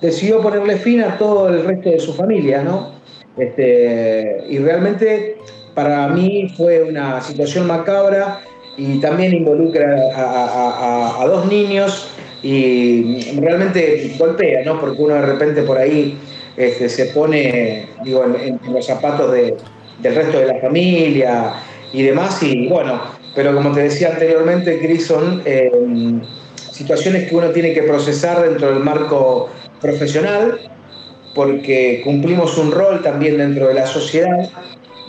[0.00, 2.92] Decidió ponerle fin a todo el resto de su familia, ¿no?
[3.36, 5.36] Este, y realmente
[5.74, 8.40] para mí fue una situación macabra
[8.76, 12.10] y también involucra a, dos niños
[12.42, 14.80] y realmente golpea, ¿no?
[14.80, 16.16] Porque uno de repente por ahí
[16.56, 19.56] este, se pone, digo, en, los zapatos de,
[20.00, 21.54] del resto de la familia
[21.92, 23.00] y demás, y bueno,
[23.34, 25.70] pero como te decía anteriormente, Grison, eh,
[26.78, 29.48] situaciones que uno tiene que procesar dentro del marco
[29.80, 30.60] profesional,
[31.34, 34.48] porque cumplimos un rol también dentro de la sociedad.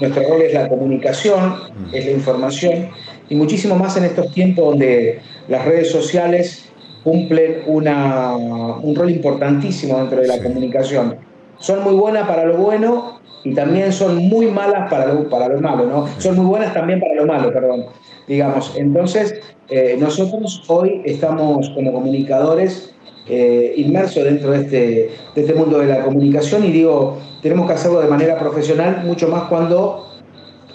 [0.01, 1.93] Nuestro rol es la comunicación, mm.
[1.95, 2.89] es la información,
[3.29, 6.65] y muchísimo más en estos tiempos donde las redes sociales
[7.03, 11.17] cumplen una, un rol importantísimo dentro de la comunicación.
[11.59, 15.59] Son muy buenas para lo bueno y también son muy malas para lo, para lo
[15.61, 16.07] malo, ¿no?
[16.17, 17.85] Son muy buenas también para lo malo, perdón.
[18.27, 19.39] Digamos, entonces
[19.69, 22.93] eh, nosotros hoy estamos como comunicadores
[23.27, 24.77] eh, inmersos dentro de este,
[25.35, 29.27] de este mundo de la comunicación y digo, tenemos que hacerlo de manera profesional, mucho
[29.27, 30.07] más cuando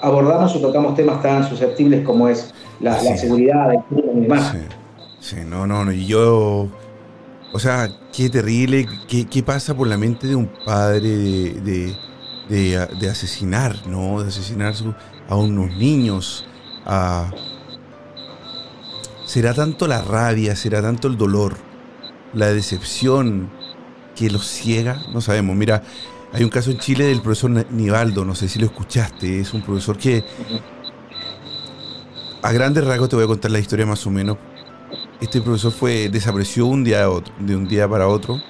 [0.01, 4.55] abordamos o tocamos temas tan susceptibles como es la, seguridad, el crimen y demás.
[5.20, 5.37] Sí.
[5.47, 6.68] no, no, no, y yo,
[7.55, 11.96] o sea, qué terrible, qué, qué pasa por la mente de un padre de,
[12.48, 14.20] de, asesinar, ¿no?
[14.20, 14.74] De asesinar
[15.28, 16.44] a unos niños.
[19.24, 21.57] ¿Será tanto la rabia, será tanto el dolor,
[22.32, 23.52] la decepción
[24.16, 25.00] que los ciega?
[25.12, 25.55] No sabemos.
[25.55, 25.80] Mira,
[26.32, 29.62] hay un caso en Chile del profesor Nivaldo, no sé si lo escuchaste, es un
[29.62, 30.24] profesor que
[32.42, 34.38] a grandes rasgos te voy a contar la historia más o menos.
[35.25, 37.09] Este profesor fue desapareció un día
[37.39, 38.43] de un día para otro.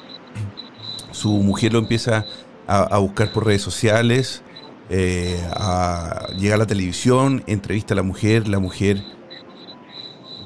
[1.13, 2.27] Su mujer lo empieza
[2.67, 4.43] a, buscar por redes sociales,
[4.91, 9.05] eh, a, llega a la televisión, entrevista a la mujer, la mujer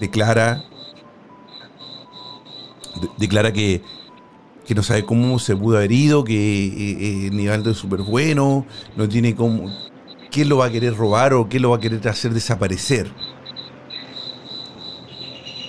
[0.00, 0.64] declara
[3.16, 3.80] declara que
[4.66, 8.66] que no sabe cómo se pudo haber ido, que eh, eh Nivaldo es súper bueno,
[8.96, 9.74] no tiene cómo...
[10.30, 13.10] ¿Qué lo va a querer robar o qué lo va a querer hacer desaparecer?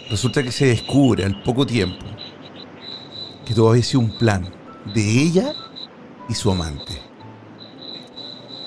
[0.10, 2.06] Resulta que se descubre al poco tiempo
[3.46, 4.48] que todo había sido un plan
[4.94, 5.54] de ella
[6.28, 7.02] y su amante.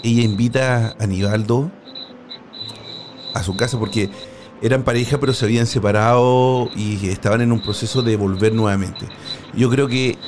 [0.02, 1.70] Ella invita a Nivaldo
[3.34, 4.10] a su casa porque
[4.60, 9.08] eran pareja pero se habían separado y estaban en un proceso de volver nuevamente.
[9.54, 10.18] Yo creo que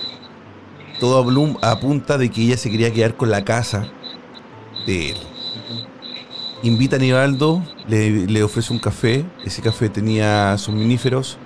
[0.98, 3.88] todo Bloom apunta de que ella se quería quedar con la casa
[4.86, 5.16] de él.
[6.64, 11.36] Invita a Nivaldo, le, ofrece un café, ese café tenía suminíferos,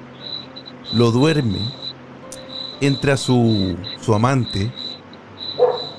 [0.92, 1.58] lo duerme,
[2.80, 4.72] entra su, su amante,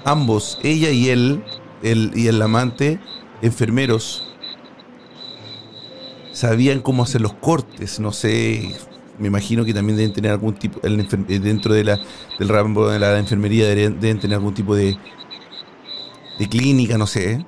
[0.05, 1.43] ambos, ella y él,
[1.83, 3.01] él y el amante,
[3.41, 4.33] enfermeros,
[6.31, 8.73] sabían cómo hacer los cortes, no sé,
[9.17, 11.99] me imagino que también deben tener algún tipo, eh, dentro de la,
[12.39, 14.97] del ramo de la enfermería deben, tener algún tipo de,
[16.39, 17.45] de clínica, no sé.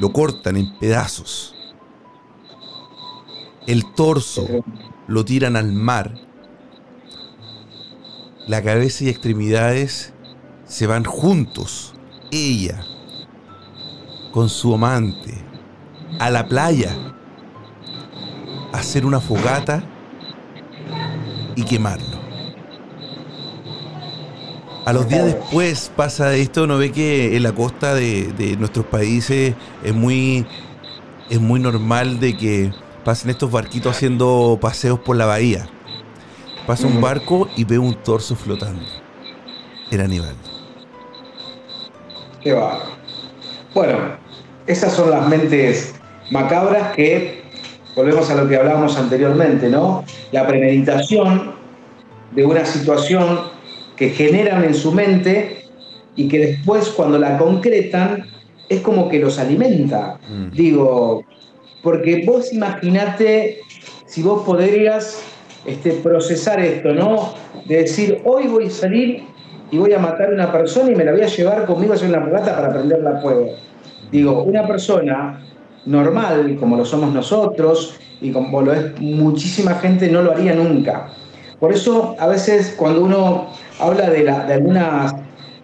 [0.00, 1.54] Lo cortan en pedazos.
[3.66, 4.46] El torso
[5.06, 6.14] lo tiran al mar.
[8.46, 10.14] La cabeza y extremidades
[10.64, 11.94] se van juntos.
[12.32, 12.82] Ella
[14.32, 15.34] con su amante
[16.18, 16.96] a la playa
[18.72, 19.84] hacer una fogata
[21.56, 22.19] y quemarlo.
[24.86, 29.54] A los días después pasa esto, no ve que en la costa de, nuestros países
[29.84, 30.46] es muy,
[31.28, 32.72] es muy normal de que
[33.04, 35.68] pasen estos barquitos haciendo paseos por la bahía.
[36.66, 38.82] Pasa un barco y ve un torso flotando.
[39.90, 40.34] Era Aníbal.
[42.42, 42.80] Qué va.
[43.74, 43.98] Bueno,
[44.66, 45.94] esas son las mentes
[46.30, 47.42] macabras que
[47.94, 50.04] volvemos a lo que hablábamos anteriormente, ¿no?
[50.32, 51.52] La premeditación
[52.32, 53.49] de una situación
[54.00, 55.58] que generan en su mente
[56.16, 58.24] y que después cuando la concretan
[58.66, 60.18] es como que los alimenta.
[60.26, 60.56] Mm.
[60.56, 61.22] Digo,
[61.82, 63.60] porque vos imaginate
[64.06, 65.22] si vos podrías
[65.66, 67.34] este, procesar esto, ¿no?
[67.66, 69.24] De decir, hoy voy a salir
[69.70, 71.96] y voy a matar a una persona y me la voy a llevar conmigo a
[71.96, 73.50] hacer una fogata para prenderla fuego.
[74.10, 75.44] Digo, una persona
[75.84, 81.10] normal, como lo somos nosotros y como lo es muchísima gente, no lo haría nunca.
[81.60, 83.48] Por eso a veces cuando uno
[83.78, 85.14] habla de, de algunas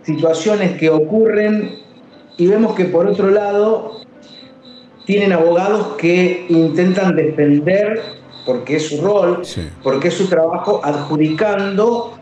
[0.03, 1.79] situaciones que ocurren
[2.37, 4.03] y vemos que por otro lado
[5.07, 8.03] tienen abogados que intentan defender,
[8.45, 9.43] porque es su rol,
[9.83, 12.13] porque es su trabajo, adjudicando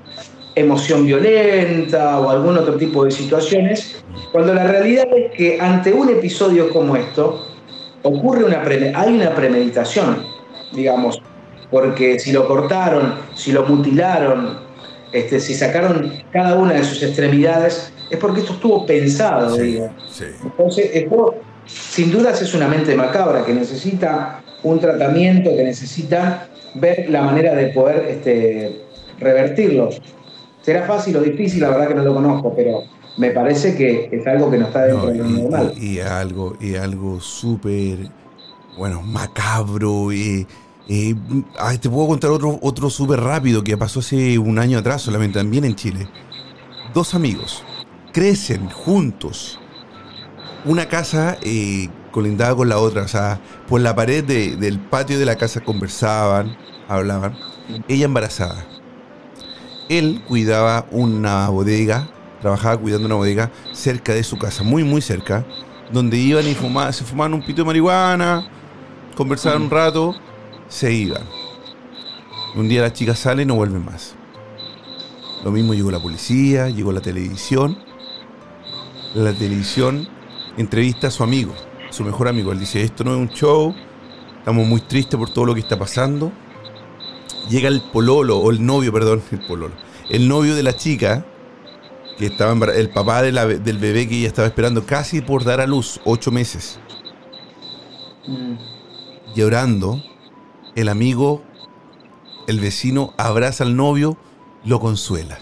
[0.55, 6.11] emoción violenta o algún otro tipo de situaciones, cuando la realidad es que ante un
[6.11, 7.49] episodio como esto,
[8.03, 8.63] ocurre una
[8.95, 10.23] hay una premeditación,
[10.73, 11.21] digamos,
[11.75, 14.59] porque si lo cortaron, si lo mutilaron,
[15.11, 19.91] este, si sacaron cada una de sus extremidades, es porque esto estuvo pensado, digo.
[20.45, 21.35] Entonces, esto
[21.67, 27.57] sin dudas es una mente macabra que necesita un tratamiento, que necesita ver la manera
[27.57, 28.81] de poder este,
[29.19, 29.89] revertirlo.
[30.63, 32.85] Será fácil o difícil, la verdad que no lo conozco, pero
[33.17, 35.73] me parece que es algo que no está dentro de lo normal.
[35.77, 37.99] Y, algo, y algo súper,
[38.79, 40.13] bueno, macabro.
[40.13, 40.47] Y,
[40.87, 45.65] te puedo contar otro, otro súper rápido que pasó hace un año atrás, solamente también
[45.65, 46.09] en Chile.
[46.93, 47.63] Dos amigos
[48.15, 49.59] crecen juntos.
[50.65, 53.03] Una casa eh, colindaba con la otra.
[53.03, 56.57] O sea, por la pared del patio de la casa conversaban,
[56.89, 57.37] hablaban.
[57.89, 58.65] Ella embarazada.
[59.89, 62.09] Él cuidaba una bodega,
[62.41, 65.45] trabajaba cuidando una bodega cerca de su casa, muy, muy cerca,
[65.93, 68.49] donde iban y fumaban, se fumaban un pito de marihuana,
[69.15, 70.15] conversaban un rato,
[70.75, 71.23] se iban.
[72.57, 74.17] Un día la chica sale y no vuelve más.
[75.45, 77.79] Lo mismo llegó la policía, llegó la televisión.
[79.15, 80.09] La televisión
[80.57, 81.55] entrevista a su amigo,
[81.91, 82.51] su mejor amigo.
[82.51, 83.73] Él dice, esto no es un show,
[84.39, 86.33] estamos muy tristes por todo lo que está pasando.
[87.49, 89.75] Llega el pololo, o el novio, perdón, el pololo.
[90.11, 91.25] El novio de la chica,
[92.19, 96.01] que estaba el papá del bebé que ella estaba esperando casi por dar a luz,
[96.05, 96.81] ocho meses.
[98.27, 98.55] Mm.
[99.37, 100.03] Llorando,
[100.77, 101.43] el amigo
[102.47, 104.17] el vecino abraza al novio,
[104.65, 105.39] lo consuela.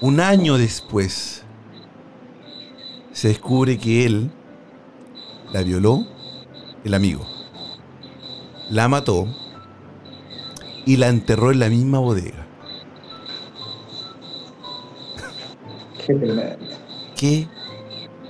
[0.00, 1.44] Un año después,
[3.12, 4.30] se descubre que él
[5.52, 6.06] la violó,
[6.84, 7.26] el amigo,
[8.70, 9.26] la mató
[10.86, 12.46] y la enterró en la misma bodega.
[16.06, 16.14] Qué
[17.16, 17.48] Qué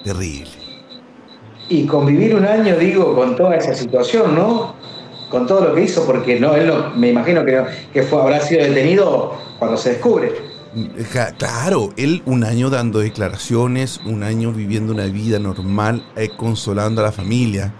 [0.02, 0.50] terrible.
[1.68, 4.77] Y convivir un año, digo, con toda esa situación, ¿no?
[5.30, 7.62] Con todo lo que hizo, porque no, él no, me imagino que,
[7.92, 10.32] que fue, habrá sido detenido cuando se descubre.
[11.38, 17.04] Claro, él un año dando declaraciones, un año viviendo una vida normal, eh, consolando a
[17.04, 17.74] la familia.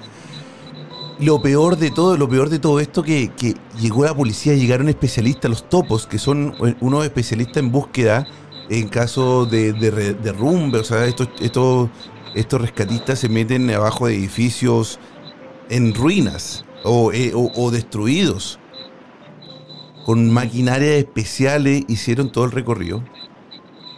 [1.20, 4.88] Lo peor de todo, lo peor de todo esto que, que llegó la policía, llegaron
[4.88, 8.26] especialistas, los topos, que son eh, unos especialistas en búsqueda
[8.70, 11.88] en caso de, derrumbe, o sea, estos, estos,
[12.34, 14.98] estos rescatistas se meten abajo de edificios
[15.70, 18.58] en ruinas eh, o, destruidos.
[20.04, 23.04] Con maquinaria especiales hicieron todo el recorrido,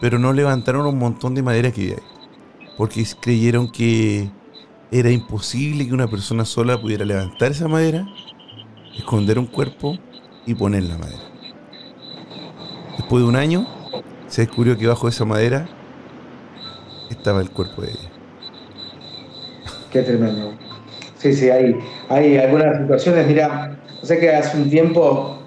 [0.01, 2.03] pero no levantaron un montón de madera que hay,
[2.77, 4.29] porque creyeron que
[4.91, 8.05] era imposible que una persona sola pudiera levantar esa madera,
[8.97, 9.97] esconder un cuerpo
[10.45, 11.23] y poner la madera.
[12.97, 13.67] Después de un año,
[14.27, 15.69] se descubrió que bajo esa madera
[17.09, 18.11] estaba el cuerpo de ella.
[19.91, 20.53] Qué tremendo.
[21.21, 21.77] Sí, sí, hay,
[22.09, 23.27] hay algunas situaciones.
[23.27, 25.37] Mira, sé que hace un tiempo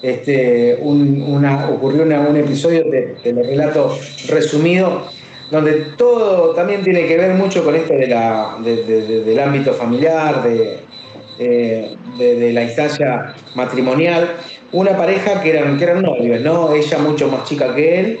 [0.00, 3.94] este, una, ocurrió un episodio de, de relato
[4.28, 5.02] resumido,
[5.50, 11.94] donde todo también tiene que ver mucho con esto de la, del ámbito familiar, eh,
[12.16, 14.30] de, la instancia matrimonial.
[14.72, 16.72] Una pareja que eran, que eran novios, ¿no?
[16.72, 18.20] Ella mucho más chica que él,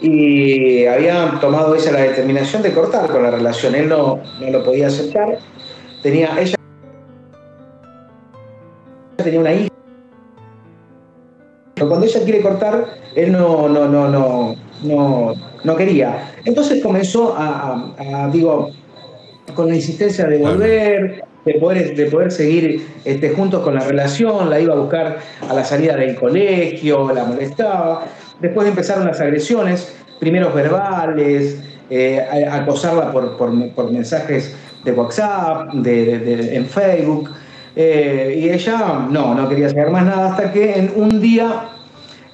[0.00, 3.74] y había tomado ella la determinación de cortar con la relación.
[3.74, 5.38] Él no, no lo podía aceptar
[6.02, 6.56] tenía ella
[9.22, 9.70] tenía una hija.
[11.74, 15.34] Pero cuando ella quiere cortar, él no, no, no, no, no,
[15.64, 16.32] no quería.
[16.44, 18.70] Entonces comenzó a, digo,
[19.54, 24.50] con la insistencia de volver, de poder, de poder seguir este, juntos con la relación,
[24.50, 28.04] la iba a buscar a la salida del colegio, la molestaba.
[28.40, 32.20] Después empezaron las agresiones, primeros verbales, eh,
[32.50, 34.54] acosarla por, por, por mensajes
[34.84, 37.30] de WhatsApp, de, en Facebook.
[37.76, 41.68] Eh, y ella no, no quería saber más nada hasta que en un día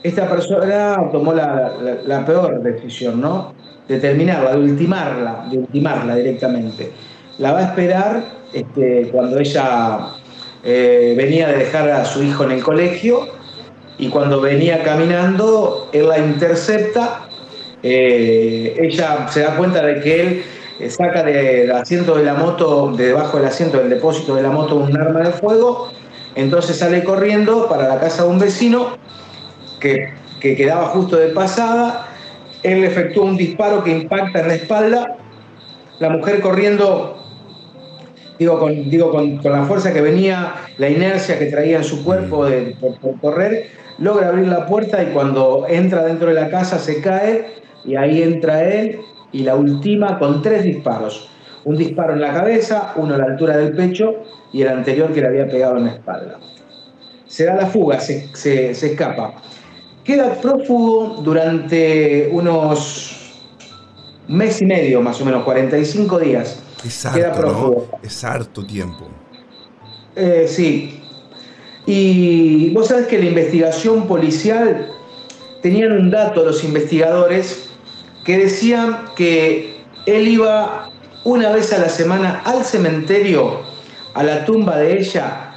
[0.03, 3.55] esta persona tomó la, peor decisión, ¿no?
[3.89, 6.93] De terminarla, de ultimarla, de ultimarla directamente.
[7.39, 8.23] La va a esperar
[8.53, 9.99] este, cuando ella
[10.65, 13.29] eh, venía de dejar a su hijo en el colegio
[13.99, 17.29] y cuando venía caminando, él la intercepta,
[17.83, 20.43] eh, ella se da cuenta de que él
[20.89, 24.77] saca del asiento de la moto, de debajo del asiento del depósito de la moto,
[24.77, 25.91] un arma de fuego,
[26.35, 28.99] entonces sale corriendo para la casa de un vecino
[29.81, 32.07] que, quedaba justo de pasada,
[32.63, 35.17] él efectúa un disparo que impacta en la espalda,
[35.99, 37.17] la mujer corriendo,
[38.39, 42.45] digo, con, digo con, la fuerza que venía, la inercia que traía en su cuerpo
[42.45, 47.01] de, por correr, logra abrir la puerta y cuando entra dentro de la casa se
[47.01, 47.47] cae
[47.85, 49.01] y ahí entra él
[49.37, 51.29] y la última con tres disparos.
[51.65, 54.15] Un disparo en la cabeza, uno a la altura del pecho
[54.51, 56.39] y el anterior que le había pegado en la espalda.
[57.27, 58.31] Se da la fuga, se,
[58.71, 59.35] escapa.
[60.03, 63.35] Queda prófugo durante unos
[64.29, 66.63] mes y medio, más o menos, 45 días.
[66.83, 67.89] Es harto, Queda prófugo.
[68.03, 69.09] Es harto tiempo.
[70.15, 71.03] Eh, sí.
[71.85, 74.89] Y vos sabés que la investigación policial
[75.61, 77.66] tenían un dato los investigadores
[78.27, 80.91] que decían que él iba
[81.23, 83.61] una vez a la semana al cementerio,
[84.15, 85.55] a la tumba de ella,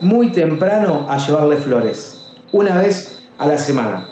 [0.00, 4.08] muy temprano a llevarle flores, una vez a la semana.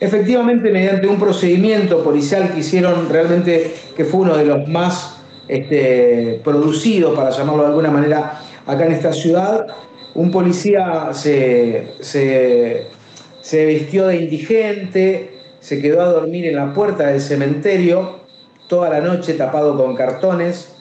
[0.00, 6.40] Efectivamente, mediante un procedimiento policial que hicieron realmente, que fue uno de los más este,
[6.42, 9.66] producido, para llamarlo de alguna manera, acá en esta ciudad.
[10.14, 15.35] Un policía se, se vistió de indigente,
[15.66, 18.20] se quedó a dormir en la puerta del cementerio
[18.68, 20.72] toda la noche tapado con cartones,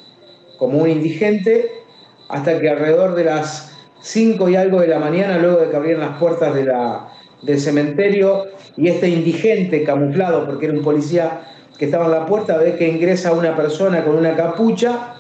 [0.59, 1.71] como un indigente,
[2.29, 6.01] hasta que alrededor de las 5 y algo de la mañana, luego de que abrieran
[6.01, 7.07] las puertas de la,
[7.41, 8.45] del cementerio,
[8.77, 11.41] y este indigente camuflado, porque era un policía
[11.79, 15.15] que estaba en la puerta, ve que ingresa una persona con una capucha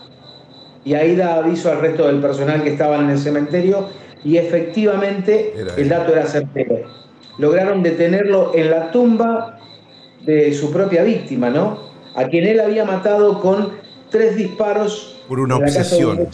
[0.83, 3.89] y ahí da aviso al resto del personal que estaban en el cementerio
[4.23, 7.04] y efectivamente el dato era certero.
[7.37, 9.59] Lograron detenerlo en la tumba
[10.25, 11.79] de su propia víctima, ¿no?
[12.15, 13.73] A quien él había matado con
[14.09, 16.27] tres disparos por una obsesión.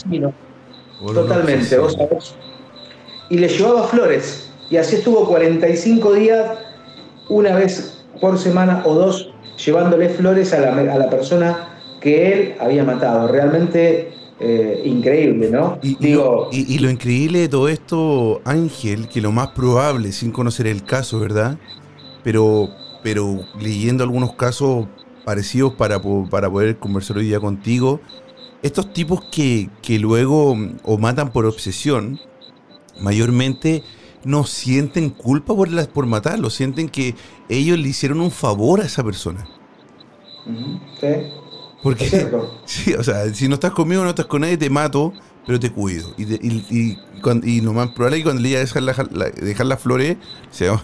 [1.13, 1.97] Totalmente, vos
[3.29, 4.51] Y le llevaba flores.
[4.69, 6.49] Y así estuvo 45 días,
[7.29, 9.33] una vez por semana o dos,
[9.65, 13.27] llevándole flores a la, persona que él había matado.
[13.27, 15.77] Realmente eh, increíble, ¿no?
[15.83, 20.65] Y, Digo, y, lo increíble de todo esto, Ángel, que lo más probable, sin conocer
[20.65, 21.59] el caso, ¿verdad?
[22.23, 22.69] Pero,
[23.03, 24.87] pero leyendo algunos casos
[25.25, 28.01] parecidos para, para poder conversar hoy día contigo,
[28.63, 29.69] estos tipos que,
[29.99, 32.19] luego mm, o matan por obsesión,
[32.99, 33.83] mayormente
[34.23, 37.13] no sienten culpa por, las, por matarlo, sienten que
[37.47, 39.47] ellos le hicieron un favor a esa persona.
[40.99, 41.40] Sí.
[41.81, 42.05] Porque,
[42.65, 45.13] sí, o sea, si no estás conmigo, no estás con nadie, te mato,
[45.45, 46.09] pero te cuido.
[46.17, 46.97] Y, y,
[47.43, 50.17] y, lo más probable es que cuando le diga dejar, la, dejar las flores,
[50.51, 50.81] se va.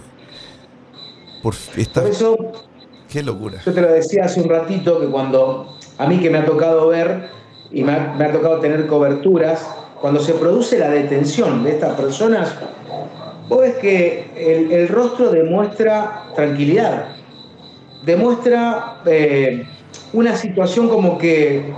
[1.44, 2.38] Por, esta, por eso,
[3.10, 3.62] qué locura.
[3.66, 6.88] Yo te lo decía hace un ratito que cuando a mí que me ha tocado
[6.88, 7.30] ver
[7.72, 9.68] y me ha, tocado tener coberturas,
[10.02, 12.56] cuando se produce la detención de estas personas,
[13.48, 17.10] vos ves que el, rostro demuestra tranquilidad,
[18.04, 19.66] demuestra eh,
[20.14, 21.74] una situación como que,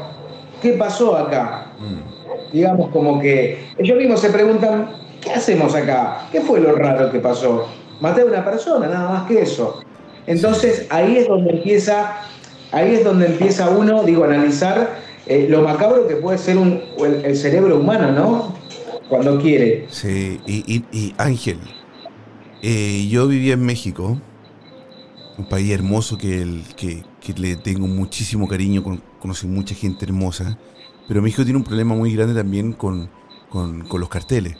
[0.61, 1.73] ¿qué pasó acá?
[1.79, 2.53] Mm.
[2.53, 4.89] Digamos como que ellos mismos se preguntan,
[5.21, 6.27] ¿qué hacemos acá?
[6.31, 7.67] ¿Qué fue lo raro que pasó?
[7.99, 9.81] Maté a una persona, nada más que eso.
[10.25, 12.21] Entonces ahí es donde empieza,
[12.71, 14.99] ahí es donde empieza uno, digo, a analizar
[15.29, 16.81] eh, lo macabro que puede ser un,
[17.23, 18.55] el, cerebro humano, ¿no?
[19.09, 19.85] Cuando quiere.
[19.89, 21.59] Sí, y, Ángel,
[22.61, 24.19] eh, yo vivía en México,
[25.37, 27.03] un país hermoso que, el, que,
[27.37, 28.83] le tengo muchísimo cariño,
[29.19, 30.57] conocí mucha gente hermosa,
[31.07, 33.09] pero México tiene un problema muy grande también con,
[33.51, 34.57] los carteles.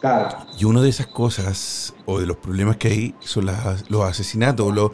[0.00, 0.28] Claro.
[0.58, 3.46] Y una de esas cosas, o de los problemas que hay, son
[3.88, 4.92] los asesinatos, los,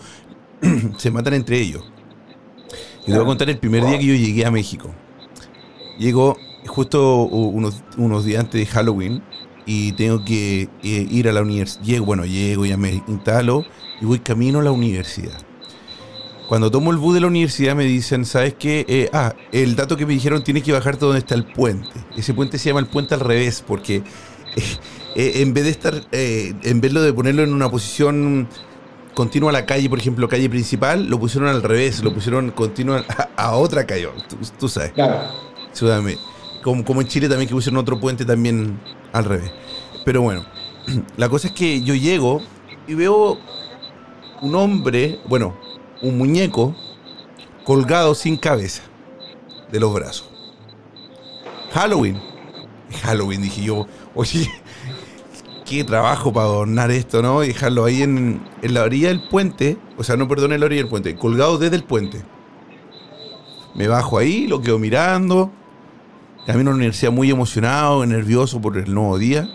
[0.97, 1.85] se matan entre ellos.
[3.03, 4.91] Y te voy a contar el primer día que yo llegué a México.
[5.99, 6.37] Llego
[6.67, 9.23] justo unos, unos días antes de Halloween
[9.67, 11.85] y tengo que eh, ir a la universidad.
[11.85, 13.65] Llego, bueno, llego, ya me instalo
[14.01, 15.39] y voy camino a la universidad.
[16.49, 18.85] Cuando tomo el bus de la universidad me dicen, ¿sabes qué?
[18.89, 21.89] Eh, ah, el dato que me dijeron, tienes que bajarte donde está el puente.
[22.17, 23.97] Ese puente se llama el puente al revés porque
[25.17, 28.49] eh, en vez de estar, en vez de ponerlo en una posición
[29.15, 33.05] continua la calle, por ejemplo, calle principal, lo pusieron al revés, lo pusieron continua
[33.37, 34.09] a, otra calle,
[34.59, 34.93] tú, sabes.
[34.93, 35.29] Claro.
[36.63, 38.79] Como, como en Chile también que pusieron otro puente también
[39.13, 39.51] al revés.
[40.05, 40.45] Pero bueno,
[41.17, 42.41] la cosa es que yo llego
[42.87, 43.39] y veo
[44.41, 45.57] un hombre, bueno,
[46.03, 46.75] un muñeco
[47.65, 48.83] colgado sin cabeza
[49.71, 50.29] de los brazos.
[51.73, 52.21] Halloween.
[53.03, 54.51] Halloween, dije yo, oye,
[55.65, 57.43] qué trabajo para adornar esto, ¿no?
[57.43, 60.91] Y dejarlo ahí en, la orilla del puente, o sea, no perdone la orilla del
[60.91, 62.23] puente, colgado desde el puente.
[63.75, 65.51] Me bajo ahí, lo quedo mirando.
[66.47, 69.49] Camino a la universidad muy emocionado, nervioso por el nuevo día.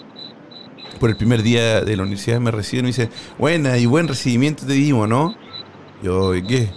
[1.00, 4.08] Por el primer día de la universidad me reciben y me dice, buena y buen
[4.08, 5.36] recibimiento te dimos, ¿no?
[6.02, 6.70] Yo, ¿qué?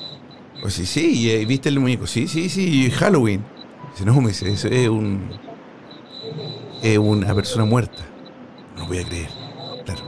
[0.62, 2.06] Pues sí, sí, ¿viste el muñeco?
[2.06, 3.44] Sí, sí, sí, Halloween.
[3.92, 5.30] Dice, no, me dice, eso es un.
[6.82, 8.10] Es una persona muerta
[8.80, 9.28] no voy a creer.
[9.84, 10.02] Claro.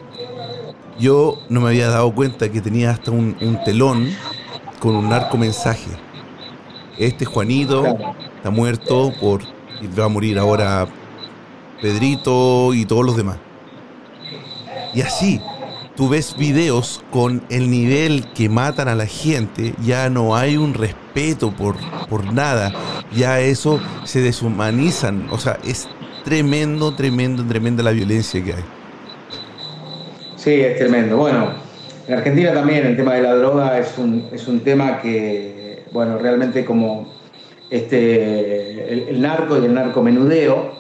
[0.98, 4.08] Yo no me había dado cuenta que tenía hasta un, telón
[4.80, 5.90] con un narco mensaje.
[6.98, 7.84] Este Juanito
[8.36, 9.42] está muerto por.
[9.80, 10.86] Y va a morir ahora
[11.80, 13.36] Pedrito y todos los demás.
[14.94, 15.40] Y así,
[15.97, 20.74] tú ves videos con el nivel que matan a la gente, ya no hay un
[20.74, 21.76] respeto por,
[22.09, 22.72] por nada,
[23.14, 25.88] ya eso se deshumanizan, o sea, es
[26.24, 28.64] tremendo, tremendo, tremenda la violencia que hay.
[30.36, 31.16] Sí, es tremendo.
[31.16, 31.53] Bueno,
[32.09, 36.18] en Argentina también el tema de la droga es un, es un tema que, bueno,
[36.18, 37.12] realmente como
[37.70, 40.72] este, el, narco y el narcomenudeo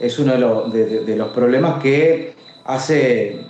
[0.00, 0.32] es uno
[0.70, 2.34] de, los problemas que
[2.64, 3.40] hace,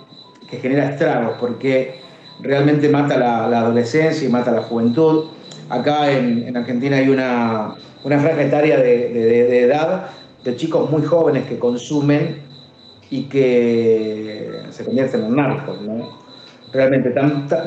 [0.49, 1.99] que genera estragos, porque
[2.41, 5.25] realmente mata la, adolescencia y mata la juventud.
[5.69, 7.75] Acá en, en Argentina hay una
[8.05, 10.09] una franja etaria de, edad
[10.43, 12.37] de chicos muy jóvenes que consumen
[13.09, 16.23] y que se convierten en narcos, ¿no?
[16.71, 17.13] Realmente,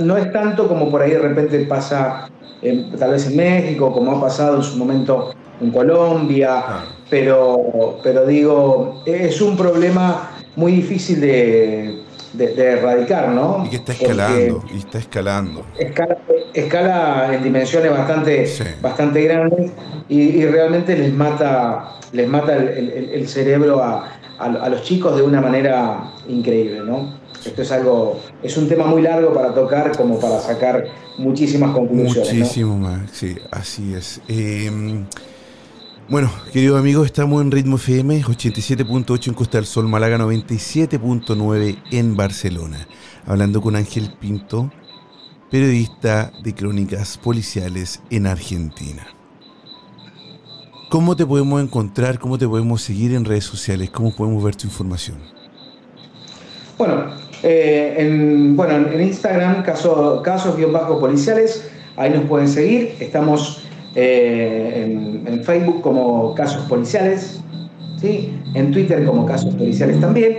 [0.01, 2.29] no es tanto como por ahí de repente pasa
[2.99, 6.62] tal vez en México, como ha pasado en su momento en Colombia,
[7.11, 12.03] pero, pero digo, es un problema muy difícil de,
[12.39, 13.64] erradicar, ¿no?
[13.66, 15.64] Y que está escalando, y está escalando.
[16.55, 18.47] Escala, en dimensiones bastante,
[18.81, 19.70] bastante grandes
[20.09, 26.81] y, realmente les mata, les mata el, cerebro a, los chicos de una manera increíble,
[26.85, 27.18] ¿no?
[27.45, 30.85] Esto es algo, es un tema muy largo para tocar como para sacar
[31.18, 32.35] muchísimas conclusiones.
[32.35, 34.20] Muchísimo más, sí, así es.
[34.29, 35.07] Em,
[36.09, 42.16] bueno, queridos amigos, estamos en Ritmo FM 87.8 en Costa del Sol, Málaga 97.9 en
[42.16, 42.88] Barcelona.
[43.26, 44.72] Hablando con Ángel Pinto,
[45.50, 49.06] periodista de crónicas policiales en Argentina.
[50.88, 52.18] ¿Cómo te podemos encontrar?
[52.18, 53.90] ¿Cómo te podemos seguir en redes sociales?
[53.90, 55.18] ¿Cómo podemos ver tu información?
[56.78, 57.11] Bueno,
[57.42, 62.96] eh, en, bueno, en Instagram, casos-policiales, ahí nos pueden seguir.
[62.98, 63.68] Estamos
[64.01, 67.40] eh, en, Facebook como Casos Policiales,
[68.01, 68.32] ¿sí?
[68.55, 70.36] en Twitter como Casos Policiales también.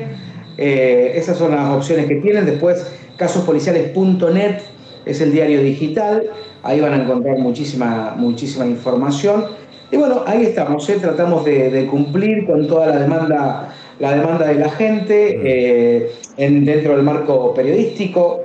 [0.57, 2.45] Eh, esas son las opciones que tienen.
[2.45, 4.61] Después, casospoliciales.net
[5.05, 6.23] es el diario digital.
[6.63, 9.43] Ahí van a encontrar muchísima, muchísima información.
[9.91, 10.97] Y bueno, ahí estamos, ¿eh?
[11.01, 16.07] tratamos de, cumplir con toda la demanda, la demanda de la gente
[16.37, 18.39] en, dentro del marco periodístico.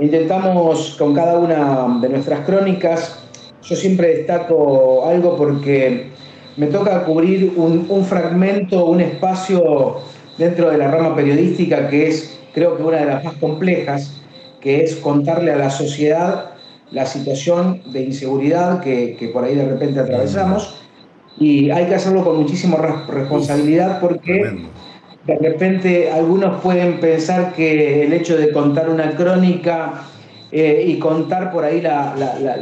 [0.00, 3.25] Intentamos con cada una de nuestras crónicas
[3.68, 6.06] yo siempre destaco algo porque
[6.56, 9.98] me toca cubrir un, fragmento, un espacio
[10.38, 14.22] dentro de la rama periodística que es, creo que una de las más complejas,
[14.60, 16.50] que es contarle a la sociedad
[16.92, 20.82] la situación de inseguridad que, por ahí de repente atravesamos.
[21.38, 22.76] Y hay que hacerlo con muchísima
[23.08, 24.66] responsabilidad porque
[25.26, 30.04] de repente algunos pueden pensar que el hecho de contar una crónica
[30.52, 31.82] eh, y contar por ahí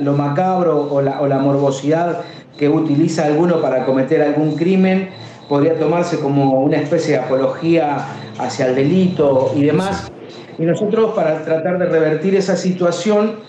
[0.01, 2.22] lo macabro o la, morbosidad
[2.57, 5.11] que utiliza alguno para cometer algún crimen,
[5.49, 8.07] podría tomarse como una especie de apología
[8.39, 10.11] hacia el delito y demás.
[10.59, 13.41] Y nosotros para tratar de revertir esa situación,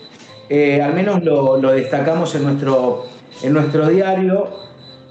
[0.48, 3.06] eh, al menos lo, destacamos en nuestro,
[3.42, 4.48] en nuestro diario,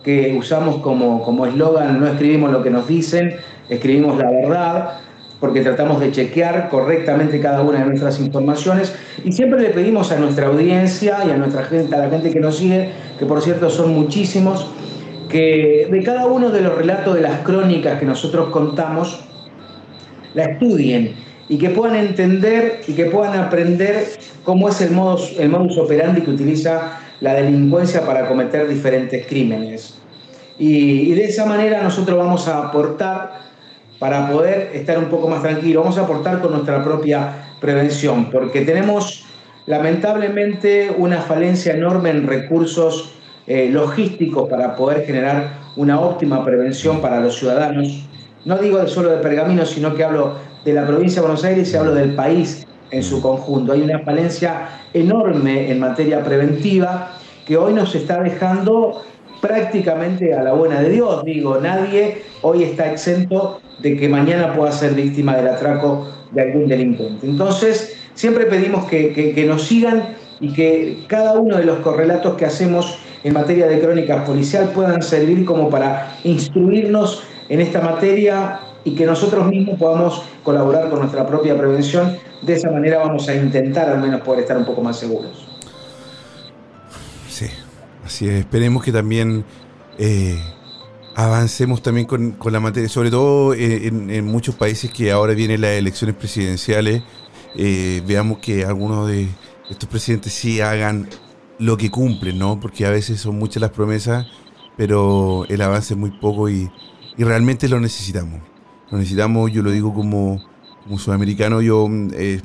[0.03, 3.37] que usamos como eslogan, no escribimos lo que nos dicen,
[3.69, 4.99] escribimos la verdad
[5.39, 10.17] porque tratamos de chequear correctamente cada una de nuestras informaciones y siempre le pedimos a
[10.17, 13.69] nuestra audiencia y a nuestra gente, a la gente que nos sigue, que por cierto
[13.69, 14.67] son muchísimos,
[15.29, 19.21] que de cada uno de los relatos de las crónicas que nosotros contamos,
[20.33, 21.15] la estudien
[21.47, 24.07] y que puedan entender y que puedan aprender
[24.43, 29.97] cómo es el modus, el modus operandi que utiliza la delincuencia para cometer diferentes crímenes.
[30.57, 33.44] Y, y de esa manera nosotros vamos a aportar
[34.05, 35.81] para poder estar un poco más tranquilo.
[35.81, 39.25] Vamos a aportar con nuestra propia prevención, porque tenemos
[39.65, 43.15] lamentablemente una falencia enorme en recursos
[43.47, 48.07] eh, logísticos para poder generar una óptima prevención para los ciudadanos.
[48.45, 51.75] No digo solo de Pergamino, sino que hablo de la provincia de Buenos Aires y
[51.75, 53.73] hablo del país en su conjunto.
[53.73, 57.13] Hay una falencia enorme en materia preventiva
[57.47, 59.01] que hoy nos está dejando
[59.47, 61.23] prácticamente a la buena de Dios.
[61.23, 66.67] Digo, nadie hoy está exento de que mañana pueda ser víctima del atraco de algún
[66.67, 67.27] delincuente.
[67.27, 72.97] Entonces, siempre pedimos que, nos sigan y que cada uno de los correlatos que hacemos
[73.23, 79.05] en materia de crónica policial puedan servir como para instruirnos en esta materia y que
[79.05, 82.17] nosotros mismos podamos colaborar con nuestra propia prevención.
[82.41, 85.47] De esa manera vamos a intentar al menos poder estar un poco más seguros.
[87.27, 87.47] Sí,
[88.05, 88.41] así es.
[88.41, 89.43] Esperemos que también
[89.97, 90.39] eh,
[91.15, 95.71] avancemos también con, la materia, sobre todo eh, en, muchos países que ahora vienen las
[95.71, 97.03] elecciones presidenciales,
[97.55, 99.27] eh, veamos que algunos de
[99.69, 101.09] estos presidentes sí hagan
[101.57, 102.59] lo que cumplen, ¿no?
[102.59, 104.27] Porque a veces son muchas las promesas,
[104.77, 106.69] pero el avance es muy poco y,
[107.17, 108.41] realmente lo necesitamos.
[108.91, 110.43] Lo necesitamos, yo lo digo como,
[110.83, 112.41] como sudamericano, yo eh,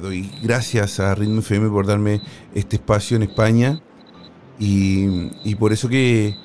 [0.00, 2.22] doy gracias a Ritmo FM por darme
[2.54, 3.82] este espacio en España
[4.60, 6.36] y, por eso que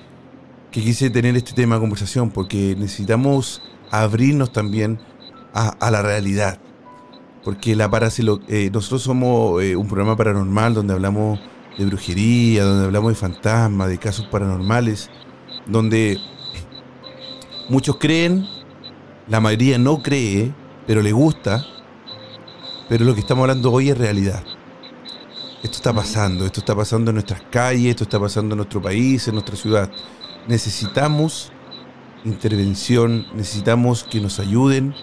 [0.75, 3.61] que quise tener este tema de conversación, porque necesitamos
[3.91, 4.99] abrirnos también
[5.53, 6.59] a, la realidad.
[7.45, 7.89] Porque la
[8.49, 11.39] eh, nosotros somos eh, un programa paranormal donde hablamos
[11.77, 15.09] de brujería, donde hablamos de fantasmas, de casos paranormales,
[15.65, 16.19] donde
[17.69, 18.45] muchos creen,
[19.29, 20.53] la mayoría no cree,
[20.85, 21.65] pero le gusta,
[22.89, 24.43] pero lo que estamos hablando hoy es realidad.
[25.63, 29.27] Esto está pasando, esto está pasando en nuestras calles, esto está pasando en nuestro país,
[29.27, 29.89] en nuestra ciudad.
[30.47, 31.51] Necesitamos
[32.25, 34.93] intervención, necesitamos que nos ayuden,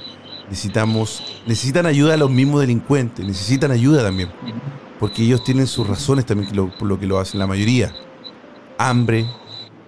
[0.49, 4.31] necesitamos, necesitan ayuda a los mismos delincuentes, necesitan ayuda también,
[4.99, 7.95] porque ellos tienen sus razones también por lo que lo hacen la mayoría.
[8.79, 9.27] Hambre,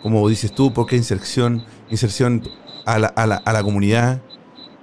[0.03, 2.43] como dices tú, porque inserción, inserción
[2.87, 4.23] a la, a la, comunidad,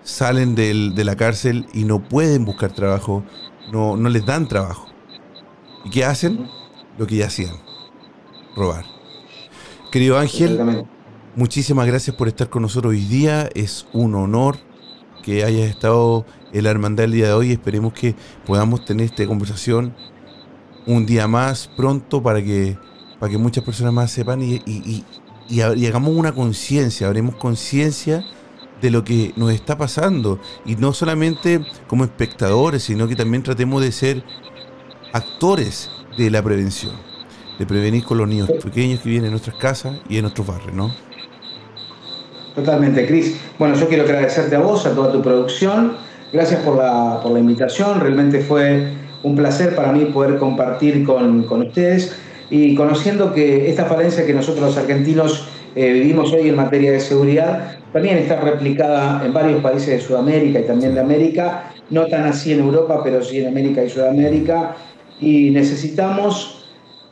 [0.03, 3.23] salen de la cárcel y no pueden buscar trabajo,
[3.71, 4.90] no, no les dan trabajo.
[5.83, 6.47] ¿Y qué hacen?
[6.97, 7.55] Lo que ya hacían,
[8.55, 8.85] robar.
[9.91, 10.85] Querido Ángel,
[11.35, 13.49] muchísimas gracias por estar con nosotros hoy día.
[13.55, 14.57] Es un honor
[15.23, 17.51] que hayas estado en la hermandad el día de hoy.
[17.51, 18.15] Esperemos que
[18.45, 19.95] podamos tener esta conversación
[20.85, 22.77] un día más pronto para que,
[23.19, 25.03] para que muchas personas más sepan y, y,
[25.49, 28.25] y, hagamos una conciencia, haremos conciencia
[28.81, 30.39] de lo que nos está pasando.
[30.65, 34.23] Y no solamente como espectadores, sino que también tratemos de ser
[35.13, 36.93] actores de la prevención,
[37.57, 40.73] de prevenir con los niños pequeños que vienen en nuestras casas y en nuestros barrios,
[40.73, 40.91] ¿no?
[42.55, 43.39] Totalmente, Cris.
[43.57, 45.93] Bueno, yo quiero agradecerte a vos, a toda tu producción.
[46.33, 47.99] Gracias por la, por la invitación.
[47.99, 48.91] Realmente fue
[49.23, 52.15] un placer para mí poder compartir con, con ustedes
[52.49, 56.99] y conociendo que esta falencia que nosotros los argentinos eh, vivimos hoy en materia de
[56.99, 62.23] seguridad también está replicada en varios países de Sudamérica y también de América, no tan
[62.23, 64.75] así en Europa, pero sí en América y Sudamérica,
[65.21, 66.65] y necesitamos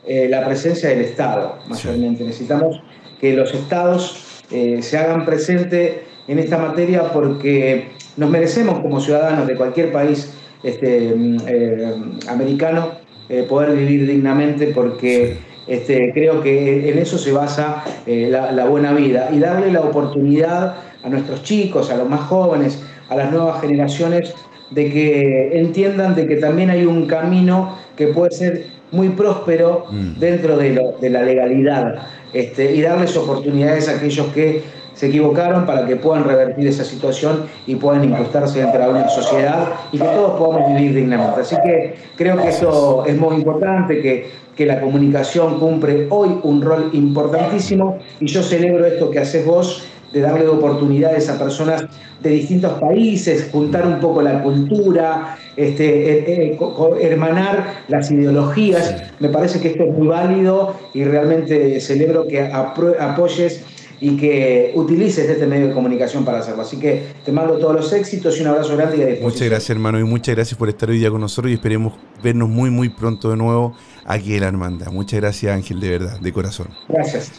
[0.06, 2.24] eh, la presencia del Estado, mayormente.
[2.24, 2.82] Necesitamos
[3.20, 9.46] que los estados eh, se hagan presente en esta materia porque nos merecemos como ciudadanos
[9.46, 11.94] de cualquier país este, mm, eh,
[12.28, 13.00] americano
[13.48, 15.38] poder vivir dignamente porque
[15.68, 19.30] este, creo que en eso se basa la, la, buena vida.
[19.32, 24.34] Y darle la oportunidad a nuestros chicos, a los más jóvenes, a las nuevas generaciones
[24.70, 30.18] de que entiendan de que también hay un camino que puede ser muy próspero mm.
[30.18, 31.96] dentro de, lo, de la legalidad.
[32.32, 34.62] Este, y darles oportunidades a aquellos que
[34.94, 39.68] se equivocaron para que puedan revertir esa situación y puedan incrustarse dentro de una sociedad
[39.92, 41.42] y que todos podamos vivir dignamente.
[41.42, 46.62] Así que creo que eso es muy importante, que, que la comunicación cumple hoy un
[46.62, 51.84] rol importantísimo y yo celebro esto que haces vos de darle oportunidades a personas
[52.20, 56.58] de distintos países, juntar un poco la cultura, este, eh, eh,
[57.00, 59.02] hermanar las ideologías.
[59.20, 63.64] Me parece que esto es muy válido y realmente celebro que apoyes
[64.00, 66.62] y que utilices este medio de comunicación para hacerlo.
[66.62, 69.70] Así que te mando todos los éxitos y un abrazo grande y a Muchas gracias,
[69.70, 71.92] hermano, y muchas gracias por estar hoy día con nosotros y esperemos
[72.22, 73.74] vernos muy, muy pronto de nuevo
[74.06, 74.90] aquí en la hermandad.
[74.90, 76.68] Muchas gracias, Ángel, de verdad, de corazón.
[76.88, 77.32] Gracias,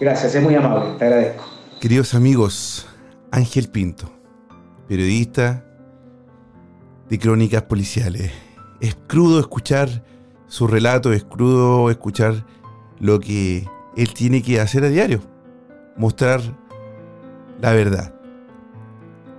[0.00, 1.55] gracias, es muy amable, te agradezco.
[1.80, 2.86] Queridos amigos,
[3.30, 4.10] Ángel Pinto,
[4.88, 5.62] periodista
[7.10, 8.32] de crónicas policiales.
[8.80, 10.02] Es crudo escuchar
[10.46, 12.46] su relato, es crudo escuchar
[12.98, 15.20] lo que él tiene que hacer a diario.
[15.98, 16.40] Mostrar
[17.60, 18.14] la verdad.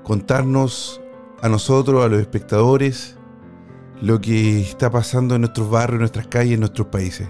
[0.04, 1.02] Contarnos
[1.42, 3.18] a nosotros, a los espectadores,
[4.00, 7.28] lo que está pasando en nuestros barrios, en nuestras calles, en nuestros países.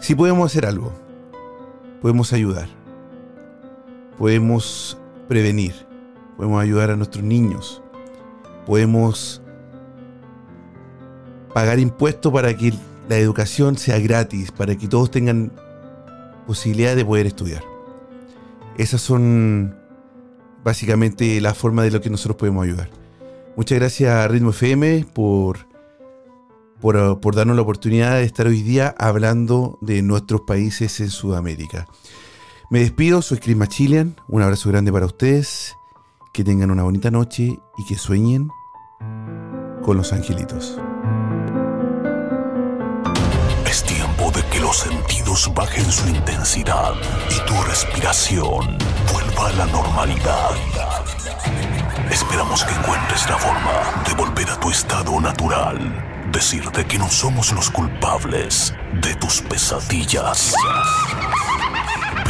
[0.00, 0.92] Si podemos hacer algo,
[2.02, 2.85] podemos ayudar
[4.18, 4.98] podemos
[5.28, 5.74] prevenir,
[6.36, 7.82] podemos ayudar a nuestros niños,
[8.66, 9.42] podemos
[11.52, 12.72] pagar impuestos para que
[13.08, 15.52] la educación sea gratis, para que todos tengan
[16.46, 17.62] posibilidad de poder estudiar.
[18.76, 19.74] Esas son
[20.62, 22.90] básicamente la forma de lo que nosotros podemos ayudar.
[23.56, 25.66] Muchas gracias a Ritmo FM por,
[26.80, 31.86] por, por darnos la oportunidad de estar hoy día hablando de nuestros países en Sudamérica.
[32.68, 34.16] Me despido, soy Chris Machilian.
[34.26, 35.76] Un abrazo grande para ustedes.
[36.32, 38.50] Que tengan una bonita noche y que sueñen
[39.84, 40.76] con los angelitos.
[43.64, 46.94] Es tiempo de que los sentidos bajen su intensidad
[47.30, 48.76] y tu respiración
[49.12, 50.50] vuelva a la normalidad.
[52.10, 56.28] Esperamos que encuentres la forma de volver a tu estado natural.
[56.32, 60.52] Decirte que no somos los culpables de tus pesadillas